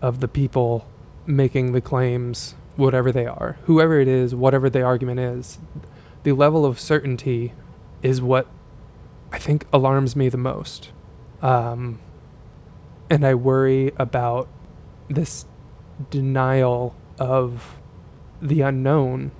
of 0.00 0.20
the 0.20 0.28
people 0.28 0.86
making 1.26 1.72
the 1.72 1.80
claims, 1.80 2.54
whatever 2.76 3.12
they 3.12 3.26
are, 3.26 3.58
whoever 3.64 4.00
it 4.00 4.08
is, 4.08 4.34
whatever 4.34 4.70
the 4.70 4.82
argument 4.82 5.20
is, 5.20 5.58
the 6.22 6.32
level 6.32 6.64
of 6.64 6.80
certainty 6.80 7.52
is 8.02 8.22
what 8.22 8.46
I 9.32 9.38
think 9.38 9.66
alarms 9.72 10.16
me 10.16 10.28
the 10.28 10.38
most. 10.38 10.90
Um, 11.42 12.00
and 13.10 13.26
I 13.26 13.34
worry 13.34 13.92
about 13.96 14.48
this 15.08 15.46
denial 16.10 16.94
of 17.18 17.78
the 18.40 18.60
unknown 18.60 19.32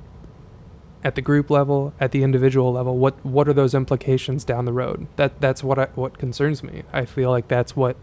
at 1.05 1.15
the 1.15 1.23
group 1.23 1.49
level, 1.49 1.95
at 2.01 2.11
the 2.11 2.23
individual 2.23 2.73
level, 2.73 2.99
what 2.99 3.25
what 3.25 3.49
are 3.49 3.53
those 3.53 3.75
implications 3.75 4.45
down 4.45 4.65
the 4.65 4.73
road? 4.73 5.07
That 5.17 5.41
that's 5.41 5.63
what 5.63 5.79
I, 5.79 5.85
what 5.95 6.19
concerns 6.19 6.63
me. 6.63 6.83
I 6.93 7.05
feel 7.05 7.31
like 7.31 7.49
that's 7.49 7.77
what 7.77 7.97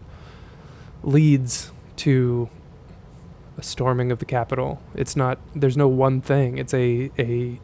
leads 1.02 1.72
to 1.98 2.48
a 3.58 3.62
storming 3.62 4.12
of 4.12 4.18
the 4.18 4.24
Capitol. 4.24 4.80
It's 4.94 5.16
not 5.16 5.38
there's 5.54 5.76
no 5.76 5.88
one 5.88 6.20
thing. 6.20 6.58
It's 6.58 6.74
a 6.74 7.10
a 7.18 7.60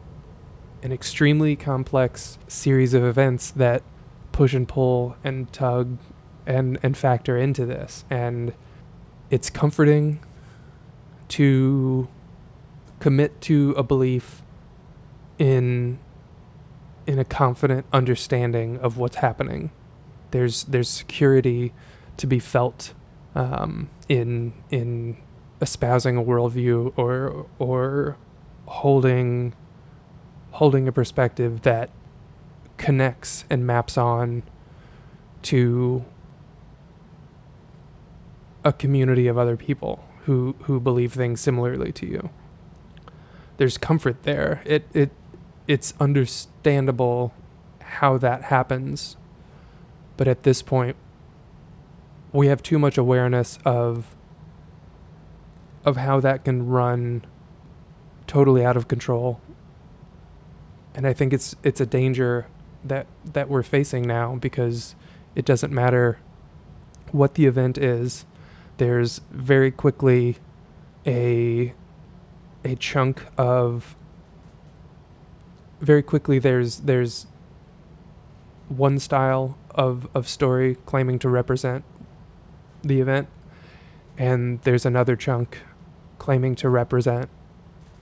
an 0.81 0.91
extremely 0.91 1.55
complex 1.55 2.37
series 2.47 2.93
of 2.93 3.03
events 3.03 3.51
that 3.51 3.83
push 4.31 4.53
and 4.53 4.67
pull 4.67 5.15
and 5.23 5.51
tug 5.53 5.97
and 6.45 6.77
and 6.83 6.97
factor 6.97 7.37
into 7.37 7.65
this. 7.65 8.05
And 8.09 8.53
it's 9.29 9.49
comforting 9.49 10.19
to 11.29 12.07
commit 12.99 13.41
to 13.41 13.73
a 13.77 13.83
belief 13.83 14.41
in 15.37 15.99
in 17.05 17.19
a 17.19 17.25
confident 17.25 17.85
understanding 17.91 18.77
of 18.79 18.97
what's 18.97 19.17
happening. 19.17 19.71
There's 20.31 20.63
there's 20.65 20.89
security 20.89 21.73
to 22.17 22.27
be 22.27 22.39
felt 22.39 22.93
um, 23.35 23.89
in 24.09 24.53
in 24.71 25.17
espousing 25.61 26.17
a 26.17 26.23
worldview 26.23 26.93
or 26.97 27.47
or 27.59 28.17
holding 28.67 29.53
holding 30.51 30.87
a 30.87 30.91
perspective 30.91 31.61
that 31.63 31.89
connects 32.77 33.45
and 33.49 33.65
maps 33.67 33.97
on 33.97 34.43
to 35.43 36.05
a 38.63 38.73
community 38.73 39.27
of 39.27 39.37
other 39.37 39.57
people 39.57 40.03
who 40.25 40.55
who 40.63 40.79
believe 40.79 41.13
things 41.13 41.41
similarly 41.41 41.91
to 41.91 42.05
you. 42.07 42.29
there's 43.57 43.77
comfort 43.77 44.23
there. 44.23 44.61
It 44.65 44.87
it 44.93 45.11
it's 45.67 45.93
understandable 45.99 47.33
how 47.81 48.17
that 48.19 48.43
happens. 48.45 49.17
But 50.17 50.27
at 50.27 50.43
this 50.43 50.61
point 50.61 50.95
we 52.33 52.47
have 52.47 52.63
too 52.63 52.79
much 52.79 52.97
awareness 52.97 53.59
of 53.63 54.15
of 55.85 55.97
how 55.97 56.19
that 56.19 56.43
can 56.45 56.67
run 56.67 57.25
totally 58.25 58.65
out 58.65 58.75
of 58.75 58.87
control. 58.87 59.39
And 60.95 61.05
I 61.05 61.13
think 61.13 61.31
it's 61.31 61.55
it's 61.63 61.79
a 61.79 61.85
danger 61.85 62.47
that 62.83 63.07
that 63.23 63.49
we're 63.49 63.63
facing 63.63 64.03
now 64.03 64.35
because 64.35 64.95
it 65.35 65.45
doesn't 65.45 65.71
matter 65.71 66.19
what 67.11 67.35
the 67.35 67.45
event 67.45 67.77
is. 67.77 68.25
There's 68.77 69.21
very 69.31 69.71
quickly 69.71 70.37
a 71.05 71.73
a 72.65 72.75
chunk 72.75 73.25
of 73.37 73.95
very 75.81 76.01
quickly 76.01 76.39
there's 76.39 76.79
there's 76.79 77.27
one 78.69 78.97
style 78.97 79.57
of 79.71 80.07
of 80.15 80.27
story 80.27 80.77
claiming 80.85 81.19
to 81.19 81.29
represent 81.29 81.83
the 82.83 82.99
event 82.99 83.27
and 84.17 84.61
there's 84.61 84.85
another 84.85 85.15
chunk 85.15 85.59
claiming 86.19 86.55
to 86.55 86.69
represent 86.69 87.29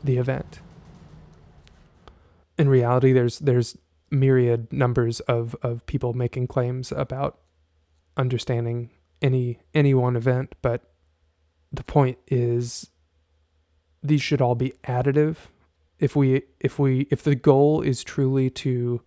the 0.03 0.17
event. 0.17 0.59
In 2.57 2.69
reality, 2.69 3.13
there's 3.13 3.39
there's 3.39 3.77
myriad 4.09 4.71
numbers 4.73 5.21
of, 5.21 5.55
of 5.61 5.85
people 5.85 6.13
making 6.13 6.47
claims 6.47 6.91
about 6.91 7.39
understanding 8.17 8.89
any 9.21 9.59
any 9.73 9.93
one 9.93 10.15
event, 10.15 10.53
but 10.61 10.81
the 11.71 11.83
point 11.83 12.17
is 12.27 12.89
these 14.03 14.21
should 14.21 14.41
all 14.41 14.55
be 14.55 14.73
additive. 14.83 15.37
If 15.99 16.15
we 16.15 16.43
if 16.59 16.77
we 16.77 17.07
if 17.09 17.23
the 17.23 17.35
goal 17.35 17.81
is 17.81 18.03
truly 18.03 18.49
to 18.49 19.01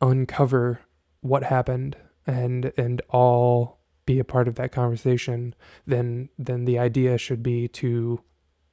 uncover 0.00 0.80
what 1.20 1.44
happened 1.44 1.96
and 2.26 2.72
and 2.76 3.00
all 3.08 3.78
be 4.04 4.18
a 4.18 4.24
part 4.24 4.48
of 4.48 4.56
that 4.56 4.72
conversation, 4.72 5.54
then 5.86 6.28
then 6.38 6.64
the 6.64 6.78
idea 6.78 7.18
should 7.18 7.42
be 7.42 7.68
to 7.68 8.20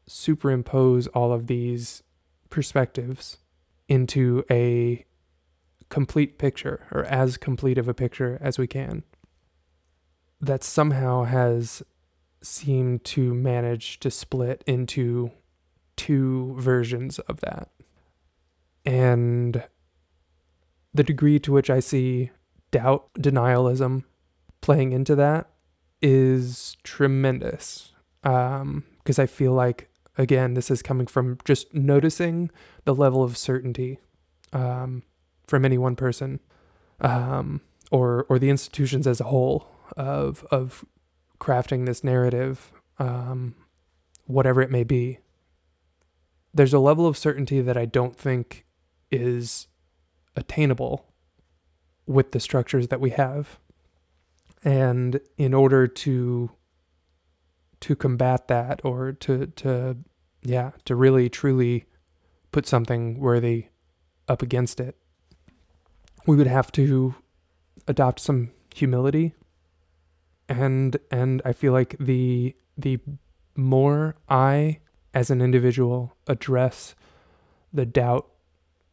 superimpose 0.07 1.07
all 1.07 1.31
of 1.31 1.47
these 1.47 2.03
perspectives 2.49 3.37
into 3.87 4.43
a 4.49 5.05
complete 5.89 6.37
picture 6.37 6.87
or 6.91 7.03
as 7.05 7.37
complete 7.37 7.77
of 7.77 7.87
a 7.87 7.93
picture 7.93 8.37
as 8.41 8.57
we 8.57 8.67
can 8.67 9.03
that 10.41 10.63
somehow 10.63 11.23
has 11.23 11.83
seemed 12.41 13.03
to 13.03 13.33
manage 13.33 13.99
to 13.99 14.09
split 14.09 14.63
into 14.65 15.31
two 15.97 16.55
versions 16.57 17.19
of 17.19 17.41
that. 17.41 17.69
And 18.85 19.63
the 20.93 21.03
degree 21.03 21.39
to 21.39 21.51
which 21.51 21.69
I 21.69 21.81
see 21.81 22.31
doubt, 22.71 23.09
denialism 23.15 24.05
playing 24.61 24.91
into 24.91 25.15
that 25.15 25.49
is 26.01 26.77
tremendous. 26.83 27.93
Because 28.21 28.59
um, 28.61 28.83
I 29.17 29.25
feel 29.25 29.53
like 29.53 29.89
again, 30.17 30.53
this 30.53 30.69
is 30.69 30.81
coming 30.81 31.07
from 31.07 31.37
just 31.45 31.73
noticing 31.73 32.51
the 32.83 32.93
level 32.93 33.23
of 33.23 33.37
certainty 33.37 33.99
um, 34.51 35.03
from 35.47 35.65
any 35.65 35.77
one 35.77 35.95
person 35.95 36.39
um, 37.01 37.61
or 37.91 38.25
or 38.29 38.37
the 38.37 38.49
institutions 38.49 39.07
as 39.07 39.19
a 39.19 39.25
whole 39.25 39.67
of 39.97 40.45
of 40.51 40.85
crafting 41.39 41.85
this 41.85 42.03
narrative, 42.03 42.71
um, 42.99 43.55
whatever 44.25 44.61
it 44.61 44.69
may 44.69 44.83
be. 44.83 45.19
There's 46.53 46.73
a 46.73 46.79
level 46.79 47.07
of 47.07 47.17
certainty 47.17 47.61
that 47.61 47.77
I 47.77 47.85
don't 47.85 48.17
think 48.17 48.65
is 49.11 49.67
attainable 50.35 51.05
with 52.05 52.31
the 52.31 52.39
structures 52.39 52.89
that 52.89 52.99
we 52.99 53.11
have. 53.11 53.59
And 54.63 55.19
in 55.37 55.53
order 55.53 55.87
to 55.87 56.51
to 57.81 57.95
combat 57.95 58.47
that 58.49 58.81
or 58.83 59.13
to 59.13 59.47
to 59.47 59.97
yeah, 60.41 60.71
to 60.85 60.95
really 60.95 61.29
truly 61.29 61.85
put 62.51 62.67
something 62.67 63.19
worthy 63.19 63.67
up 64.27 64.41
against 64.41 64.79
it, 64.79 64.95
we 66.25 66.35
would 66.35 66.47
have 66.47 66.71
to 66.73 67.15
adopt 67.87 68.19
some 68.19 68.51
humility. 68.73 69.33
And 70.47 70.97
and 71.11 71.41
I 71.45 71.53
feel 71.53 71.73
like 71.73 71.95
the 71.99 72.55
the 72.77 72.99
more 73.55 74.15
I 74.29 74.79
as 75.13 75.29
an 75.29 75.41
individual 75.41 76.15
address 76.27 76.95
the 77.73 77.85
doubt 77.85 78.27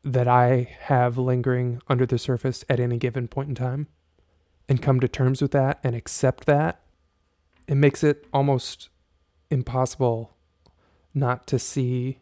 that 0.05 0.29
I 0.29 0.77
have 0.81 1.19
lingering 1.19 1.81
under 1.89 2.07
the 2.07 2.19
surface 2.19 2.65
at 2.69 2.79
any 2.79 2.97
given 2.97 3.27
point 3.29 3.49
in 3.49 3.55
time 3.55 3.89
and 4.69 4.83
come 4.83 5.01
to 5.01 5.09
terms 5.09 5.41
with 5.41 5.53
that 5.53 5.79
and 5.83 5.95
accept 5.95 6.47
that, 6.47 6.81
it 7.67 7.77
makes 7.77 8.03
it 8.03 8.27
almost 8.33 8.89
impossible 9.51 10.37
not 11.15 11.47
to 11.47 11.59
see, 11.59 12.19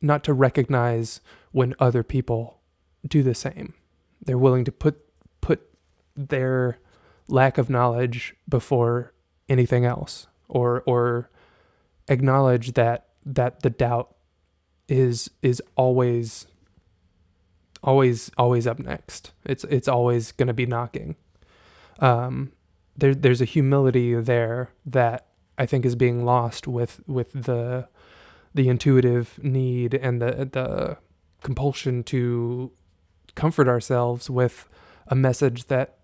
not 0.00 0.22
to 0.24 0.32
recognize 0.32 1.20
when 1.52 1.74
other 1.78 2.02
people 2.02 2.60
do 3.06 3.22
the 3.22 3.34
same. 3.34 3.74
They're 4.22 4.38
willing 4.38 4.64
to 4.64 4.72
put 4.72 5.00
put 5.40 5.62
their 6.14 6.78
lack 7.28 7.56
of 7.56 7.70
knowledge 7.70 8.34
before 8.48 9.14
anything 9.48 9.84
else, 9.84 10.26
or 10.48 10.82
or 10.86 11.30
acknowledge 12.08 12.72
that 12.74 13.08
that 13.24 13.62
the 13.62 13.70
doubt 13.70 14.14
is 14.88 15.30
is 15.42 15.62
always 15.76 16.46
always 17.82 18.30
always 18.36 18.66
up 18.66 18.78
next. 18.78 19.32
It's 19.44 19.64
it's 19.64 19.88
always 19.88 20.32
going 20.32 20.48
to 20.48 20.54
be 20.54 20.66
knocking. 20.66 21.16
Um, 22.00 22.52
there 22.96 23.14
there's 23.14 23.40
a 23.40 23.46
humility 23.46 24.14
there 24.14 24.70
that 24.84 25.26
I 25.58 25.66
think 25.66 25.84
is 25.84 25.94
being 25.94 26.24
lost 26.24 26.66
with 26.66 27.00
with 27.06 27.32
the 27.32 27.88
the 28.54 28.68
intuitive 28.68 29.38
need 29.42 29.94
and 29.94 30.20
the 30.20 30.48
the 30.50 30.96
compulsion 31.42 32.02
to 32.04 32.72
comfort 33.34 33.68
ourselves 33.68 34.28
with 34.28 34.68
a 35.06 35.14
message 35.14 35.66
that 35.66 35.98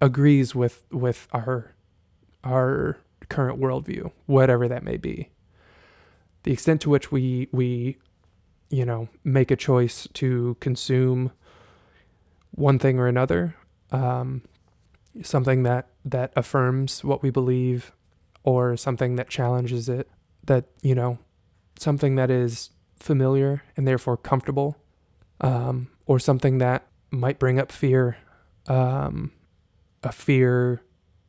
agrees 0.00 0.54
with 0.54 0.84
with 0.90 1.28
our 1.32 1.74
our 2.44 2.98
current 3.28 3.60
worldview, 3.60 4.10
whatever 4.26 4.68
that 4.68 4.84
may 4.84 4.96
be. 4.96 5.30
The 6.44 6.52
extent 6.52 6.80
to 6.82 6.90
which 6.90 7.10
we 7.10 7.48
we 7.52 7.98
you 8.70 8.84
know 8.84 9.08
make 9.24 9.50
a 9.50 9.56
choice 9.56 10.08
to 10.14 10.56
consume 10.60 11.32
one 12.52 12.78
thing 12.78 12.98
or 12.98 13.06
another, 13.06 13.54
um, 13.90 14.42
something 15.22 15.62
that 15.62 15.88
that 16.04 16.32
affirms 16.36 17.04
what 17.04 17.22
we 17.22 17.30
believe, 17.30 17.92
or 18.44 18.76
something 18.76 19.16
that 19.16 19.28
challenges 19.28 19.88
it, 19.88 20.08
that 20.44 20.64
you 20.82 20.94
know 20.94 21.18
something 21.78 22.16
that 22.16 22.30
is 22.30 22.70
familiar 22.96 23.62
and 23.76 23.86
therefore 23.86 24.16
comfortable, 24.16 24.76
um, 25.40 25.88
or 26.06 26.18
something 26.18 26.58
that 26.58 26.86
might 27.10 27.38
bring 27.38 27.58
up 27.58 27.70
fear, 27.70 28.16
um, 28.66 29.32
a 30.02 30.12
fear 30.12 30.82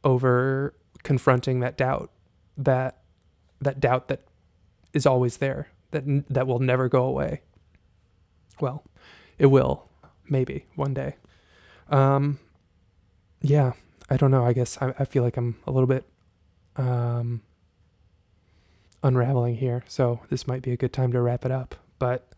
over 0.04 0.73
confronting 1.04 1.60
that 1.60 1.78
doubt, 1.78 2.12
that 2.58 3.02
that 3.62 3.80
doubt 3.80 4.08
that 4.08 4.21
is 4.93 5.06
always 5.06 5.38
there, 5.38 5.67
that 5.91 6.04
that 6.30 6.47
will 6.47 6.60
never 6.60 6.88
go 6.89 7.04
away. 7.04 7.41
Well, 8.60 8.84
it 9.38 9.47
will, 9.47 9.88
maybe 10.30 10.65
one 10.76 10.93
day. 10.93 11.15
Um, 11.89 12.39
yeah, 13.49 13.73
I 14.10 14.17
don't 14.17 14.31
know. 14.31 14.45
I 14.45 14.53
guess 14.53 14.77
I, 14.81 14.93
I 14.99 15.05
feel 15.05 15.23
like 15.23 15.38
I'm 15.38 15.55
a 15.65 15.71
little 15.71 15.88
bit 15.88 16.05
um, 16.75 17.41
unraveling 19.03 19.55
here. 19.55 19.83
So 19.88 20.21
this 20.29 20.47
might 20.47 20.62
be 20.62 20.71
a 20.71 20.77
good 20.77 20.93
time 20.93 21.12
to 21.13 21.21
wrap 21.21 21.45
it 21.45 21.51
up. 21.51 21.75
But 21.97 22.29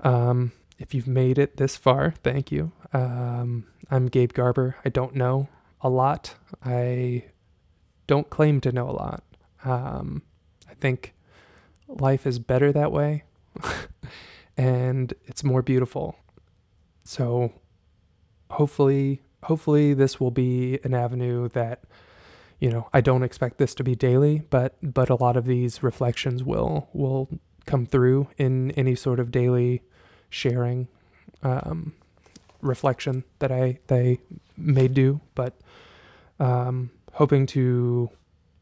um, 0.00 0.52
if 0.78 0.94
you've 0.94 1.06
made 1.06 1.38
it 1.38 1.56
this 1.58 1.76
far, 1.76 2.14
thank 2.22 2.50
you. 2.50 2.72
Um, 2.92 3.66
I'm 3.90 4.06
Gabe 4.06 4.32
Garber. 4.32 4.76
I 4.84 4.88
don't 4.88 5.14
know 5.14 5.48
a 5.80 5.88
lot. 5.88 6.34
I 6.64 7.24
don't 8.06 8.30
claim 8.30 8.60
to 8.62 8.72
know 8.72 8.88
a 8.88 8.92
lot. 8.92 9.22
Um, 9.64 10.22
I 10.68 10.74
think 10.74 11.14
life 11.88 12.26
is 12.26 12.38
better 12.38 12.72
that 12.72 12.90
way 12.90 13.24
and 14.56 15.12
it's 15.26 15.44
more 15.44 15.62
beautiful. 15.62 16.16
So 17.04 17.52
hopefully, 18.50 19.22
hopefully 19.44 19.94
this 19.94 20.20
will 20.20 20.30
be 20.30 20.78
an 20.84 20.94
avenue 20.94 21.48
that 21.50 21.84
you 22.62 22.70
know, 22.70 22.88
I 22.92 23.00
don't 23.00 23.24
expect 23.24 23.58
this 23.58 23.74
to 23.74 23.82
be 23.82 23.96
daily, 23.96 24.42
but 24.48 24.76
but 24.80 25.10
a 25.10 25.16
lot 25.16 25.36
of 25.36 25.46
these 25.46 25.82
reflections 25.82 26.44
will 26.44 26.88
will 26.92 27.28
come 27.66 27.86
through 27.86 28.28
in 28.38 28.70
any 28.72 28.94
sort 28.94 29.18
of 29.18 29.32
daily 29.32 29.82
sharing 30.30 30.86
um, 31.42 31.92
reflection 32.60 33.24
that 33.40 33.50
I 33.50 33.80
they 33.88 34.20
may 34.56 34.86
do, 34.86 35.20
but 35.34 35.54
um, 36.38 36.92
hoping 37.14 37.46
to 37.46 38.10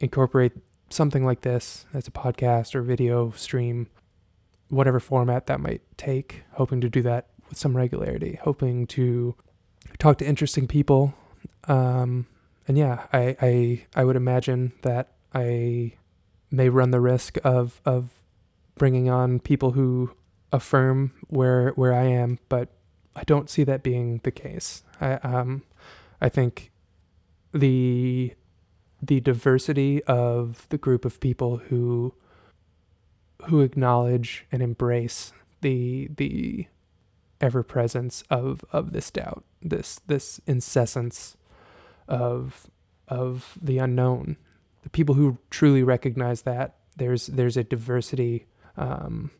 incorporate 0.01 0.53
something 0.89 1.27
like 1.27 1.43
this 1.43 1.85
as 1.93 2.09
a 2.09 2.11
podcast 2.11 2.75
or 2.75 2.81
video 2.81 3.33
stream 3.33 3.87
whatever 4.71 4.99
format 4.99 5.47
that 5.47 5.61
might 5.61 5.83
take, 5.99 6.45
hoping 6.53 6.81
to 6.81 6.89
do 6.89 7.03
that 7.03 7.27
with 7.51 7.59
some 7.59 7.77
regularity, 7.77 8.39
hoping 8.43 8.87
to 8.87 9.35
talk 10.01 10.19
to 10.19 10.27
interesting 10.27 10.67
people. 10.67 11.15
Um, 11.69 12.27
and 12.67 12.77
yeah, 12.77 13.07
I, 13.13 13.37
I 13.41 13.87
I 13.95 14.05
would 14.05 14.17
imagine 14.17 14.73
that 14.83 15.13
I 15.33 15.93
may 16.51 16.69
run 16.69 16.91
the 16.91 17.01
risk 17.01 17.39
of 17.45 17.81
of 17.85 18.11
bringing 18.77 19.09
on 19.09 19.39
people 19.39 19.73
who 19.73 20.13
affirm 20.53 21.13
where 21.29 21.71
where 21.71 21.95
I 21.95 22.05
am, 22.05 22.39
but 22.49 22.71
I 23.15 23.23
don't 23.25 23.49
see 23.49 23.63
that 23.65 23.83
being 23.83 24.21
the 24.25 24.31
case. 24.31 24.83
I 25.01 25.15
um 25.15 25.63
I 26.21 26.29
think 26.29 26.73
the 27.53 28.35
the 29.03 29.21
diversity 29.21 30.03
of 30.05 30.67
the 30.69 30.79
group 30.79 31.05
of 31.05 31.21
people 31.21 31.59
who 31.59 32.15
who 33.49 33.61
acknowledge 33.61 34.47
and 34.53 34.63
embrace 34.63 35.33
the 35.61 36.09
the 36.17 36.67
ever 37.41 37.63
presence 37.63 38.23
of 38.31 38.65
of 38.73 38.93
this 38.93 39.11
doubt, 39.11 39.45
this 39.63 40.01
this 40.07 40.41
incessance 40.47 41.37
of 42.09 42.71
of 43.09 43.59
the 43.61 43.79
unknown. 43.79 44.37
The 44.83 44.91
people 44.91 45.15
who 45.15 45.39
truly 45.51 45.83
recognize 45.83 46.43
that 46.43 46.77
there's 46.97 47.27
there's 47.27 47.57
a 47.57 47.65
diversity 47.65 48.47
um, 48.77 49.31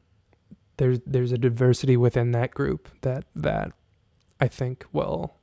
there's 0.77 0.99
there's 1.07 1.33
a 1.33 1.39
diversity 1.39 1.97
within 1.97 2.33
that 2.33 2.53
group 2.53 2.89
that 3.03 3.25
that 3.37 3.73
I 4.41 4.49
think 4.49 4.85
will 4.93 5.35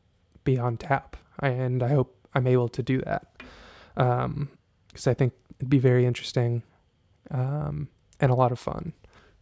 be 0.44 0.58
on 0.58 0.78
tap, 0.78 1.18
and 1.40 1.84
I 1.84 1.90
hope 1.90 2.16
I'm 2.34 2.48
able 2.48 2.70
to 2.70 2.84
do 2.84 3.00
that 3.02 3.24
because 3.96 4.26
um, 4.26 4.50
I 5.06 5.14
think 5.14 5.34
it'd 5.60 5.70
be 5.70 5.80
very 5.80 6.06
interesting 6.06 6.64
um, 7.32 7.90
and 8.20 8.32
a 8.32 8.36
lot 8.36 8.52
of 8.52 8.60
fun. 8.60 8.94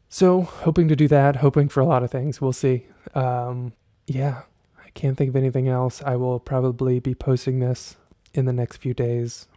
So 0.09 0.41
hoping 0.41 0.87
to 0.89 0.95
do 0.95 1.07
that, 1.07 1.37
hoping 1.37 1.69
for 1.69 1.79
a 1.79 1.85
lot 1.85 2.03
of 2.03 2.11
things. 2.11 2.39
We'll 2.39 2.53
see. 2.53 2.87
Um, 3.13 3.73
yeah, 4.07 4.43
can't 4.95 5.17
think 5.17 5.29
of 5.29 5.35
anything 5.35 5.67
else. 5.67 6.01
I 6.03 6.15
will 6.15 6.39
probably 6.39 6.99
be 6.99 7.13
posting 7.13 7.59
this 7.59 7.97
in 8.33 8.45
the 8.45 8.53
next 8.53 8.77
few 8.77 8.93
days, 8.93 9.47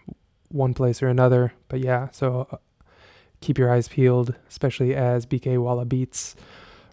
one 0.50 0.74
place 0.74 1.02
or 1.02 1.08
another. 1.08 1.54
But 1.68 1.80
yeah, 1.80 2.08
so 2.10 2.48
uh, 2.50 2.56
keep 3.40 3.56
your 3.56 3.72
eyes 3.72 3.88
peeled, 3.88 4.34
especially 4.48 4.94
as 4.94 5.24
BK 5.24 5.58
Walla 5.58 5.86
Beats 5.86 6.36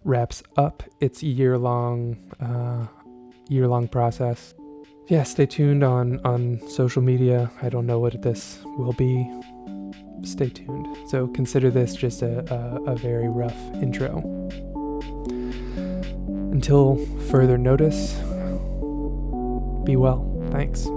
wraps 0.04 0.44
up 0.56 0.84
its 1.02 1.24
year 1.24 1.58
long 1.58 2.18
uh, 2.40 2.88
year 3.50 3.68
long 3.68 3.88
process. 3.88 4.54
Yeah, 5.08 5.24
stay 5.24 5.46
tuned 5.46 5.84
on 5.84 6.20
on 6.26 6.60
social 6.70 7.02
media. 7.02 7.52
I 7.62 7.70
don't 7.70 7.86
know 7.86 8.00
what 8.00 8.22
this 8.22 8.60
will 8.78 8.94
be. 8.94 9.30
Stay 10.24 10.50
tuned. 10.50 10.88
So 11.10 11.28
consider 11.28 11.70
this 11.70 11.96
just 11.96 12.22
a, 12.22 12.40
a, 12.54 12.94
a 12.94 12.96
very 12.96 13.28
rough 13.28 13.58
intro. 13.76 14.20
Until 16.52 17.06
further 17.30 17.58
notice, 17.58 18.16
be 19.86 19.96
well. 19.96 20.26
Thanks. 20.52 20.88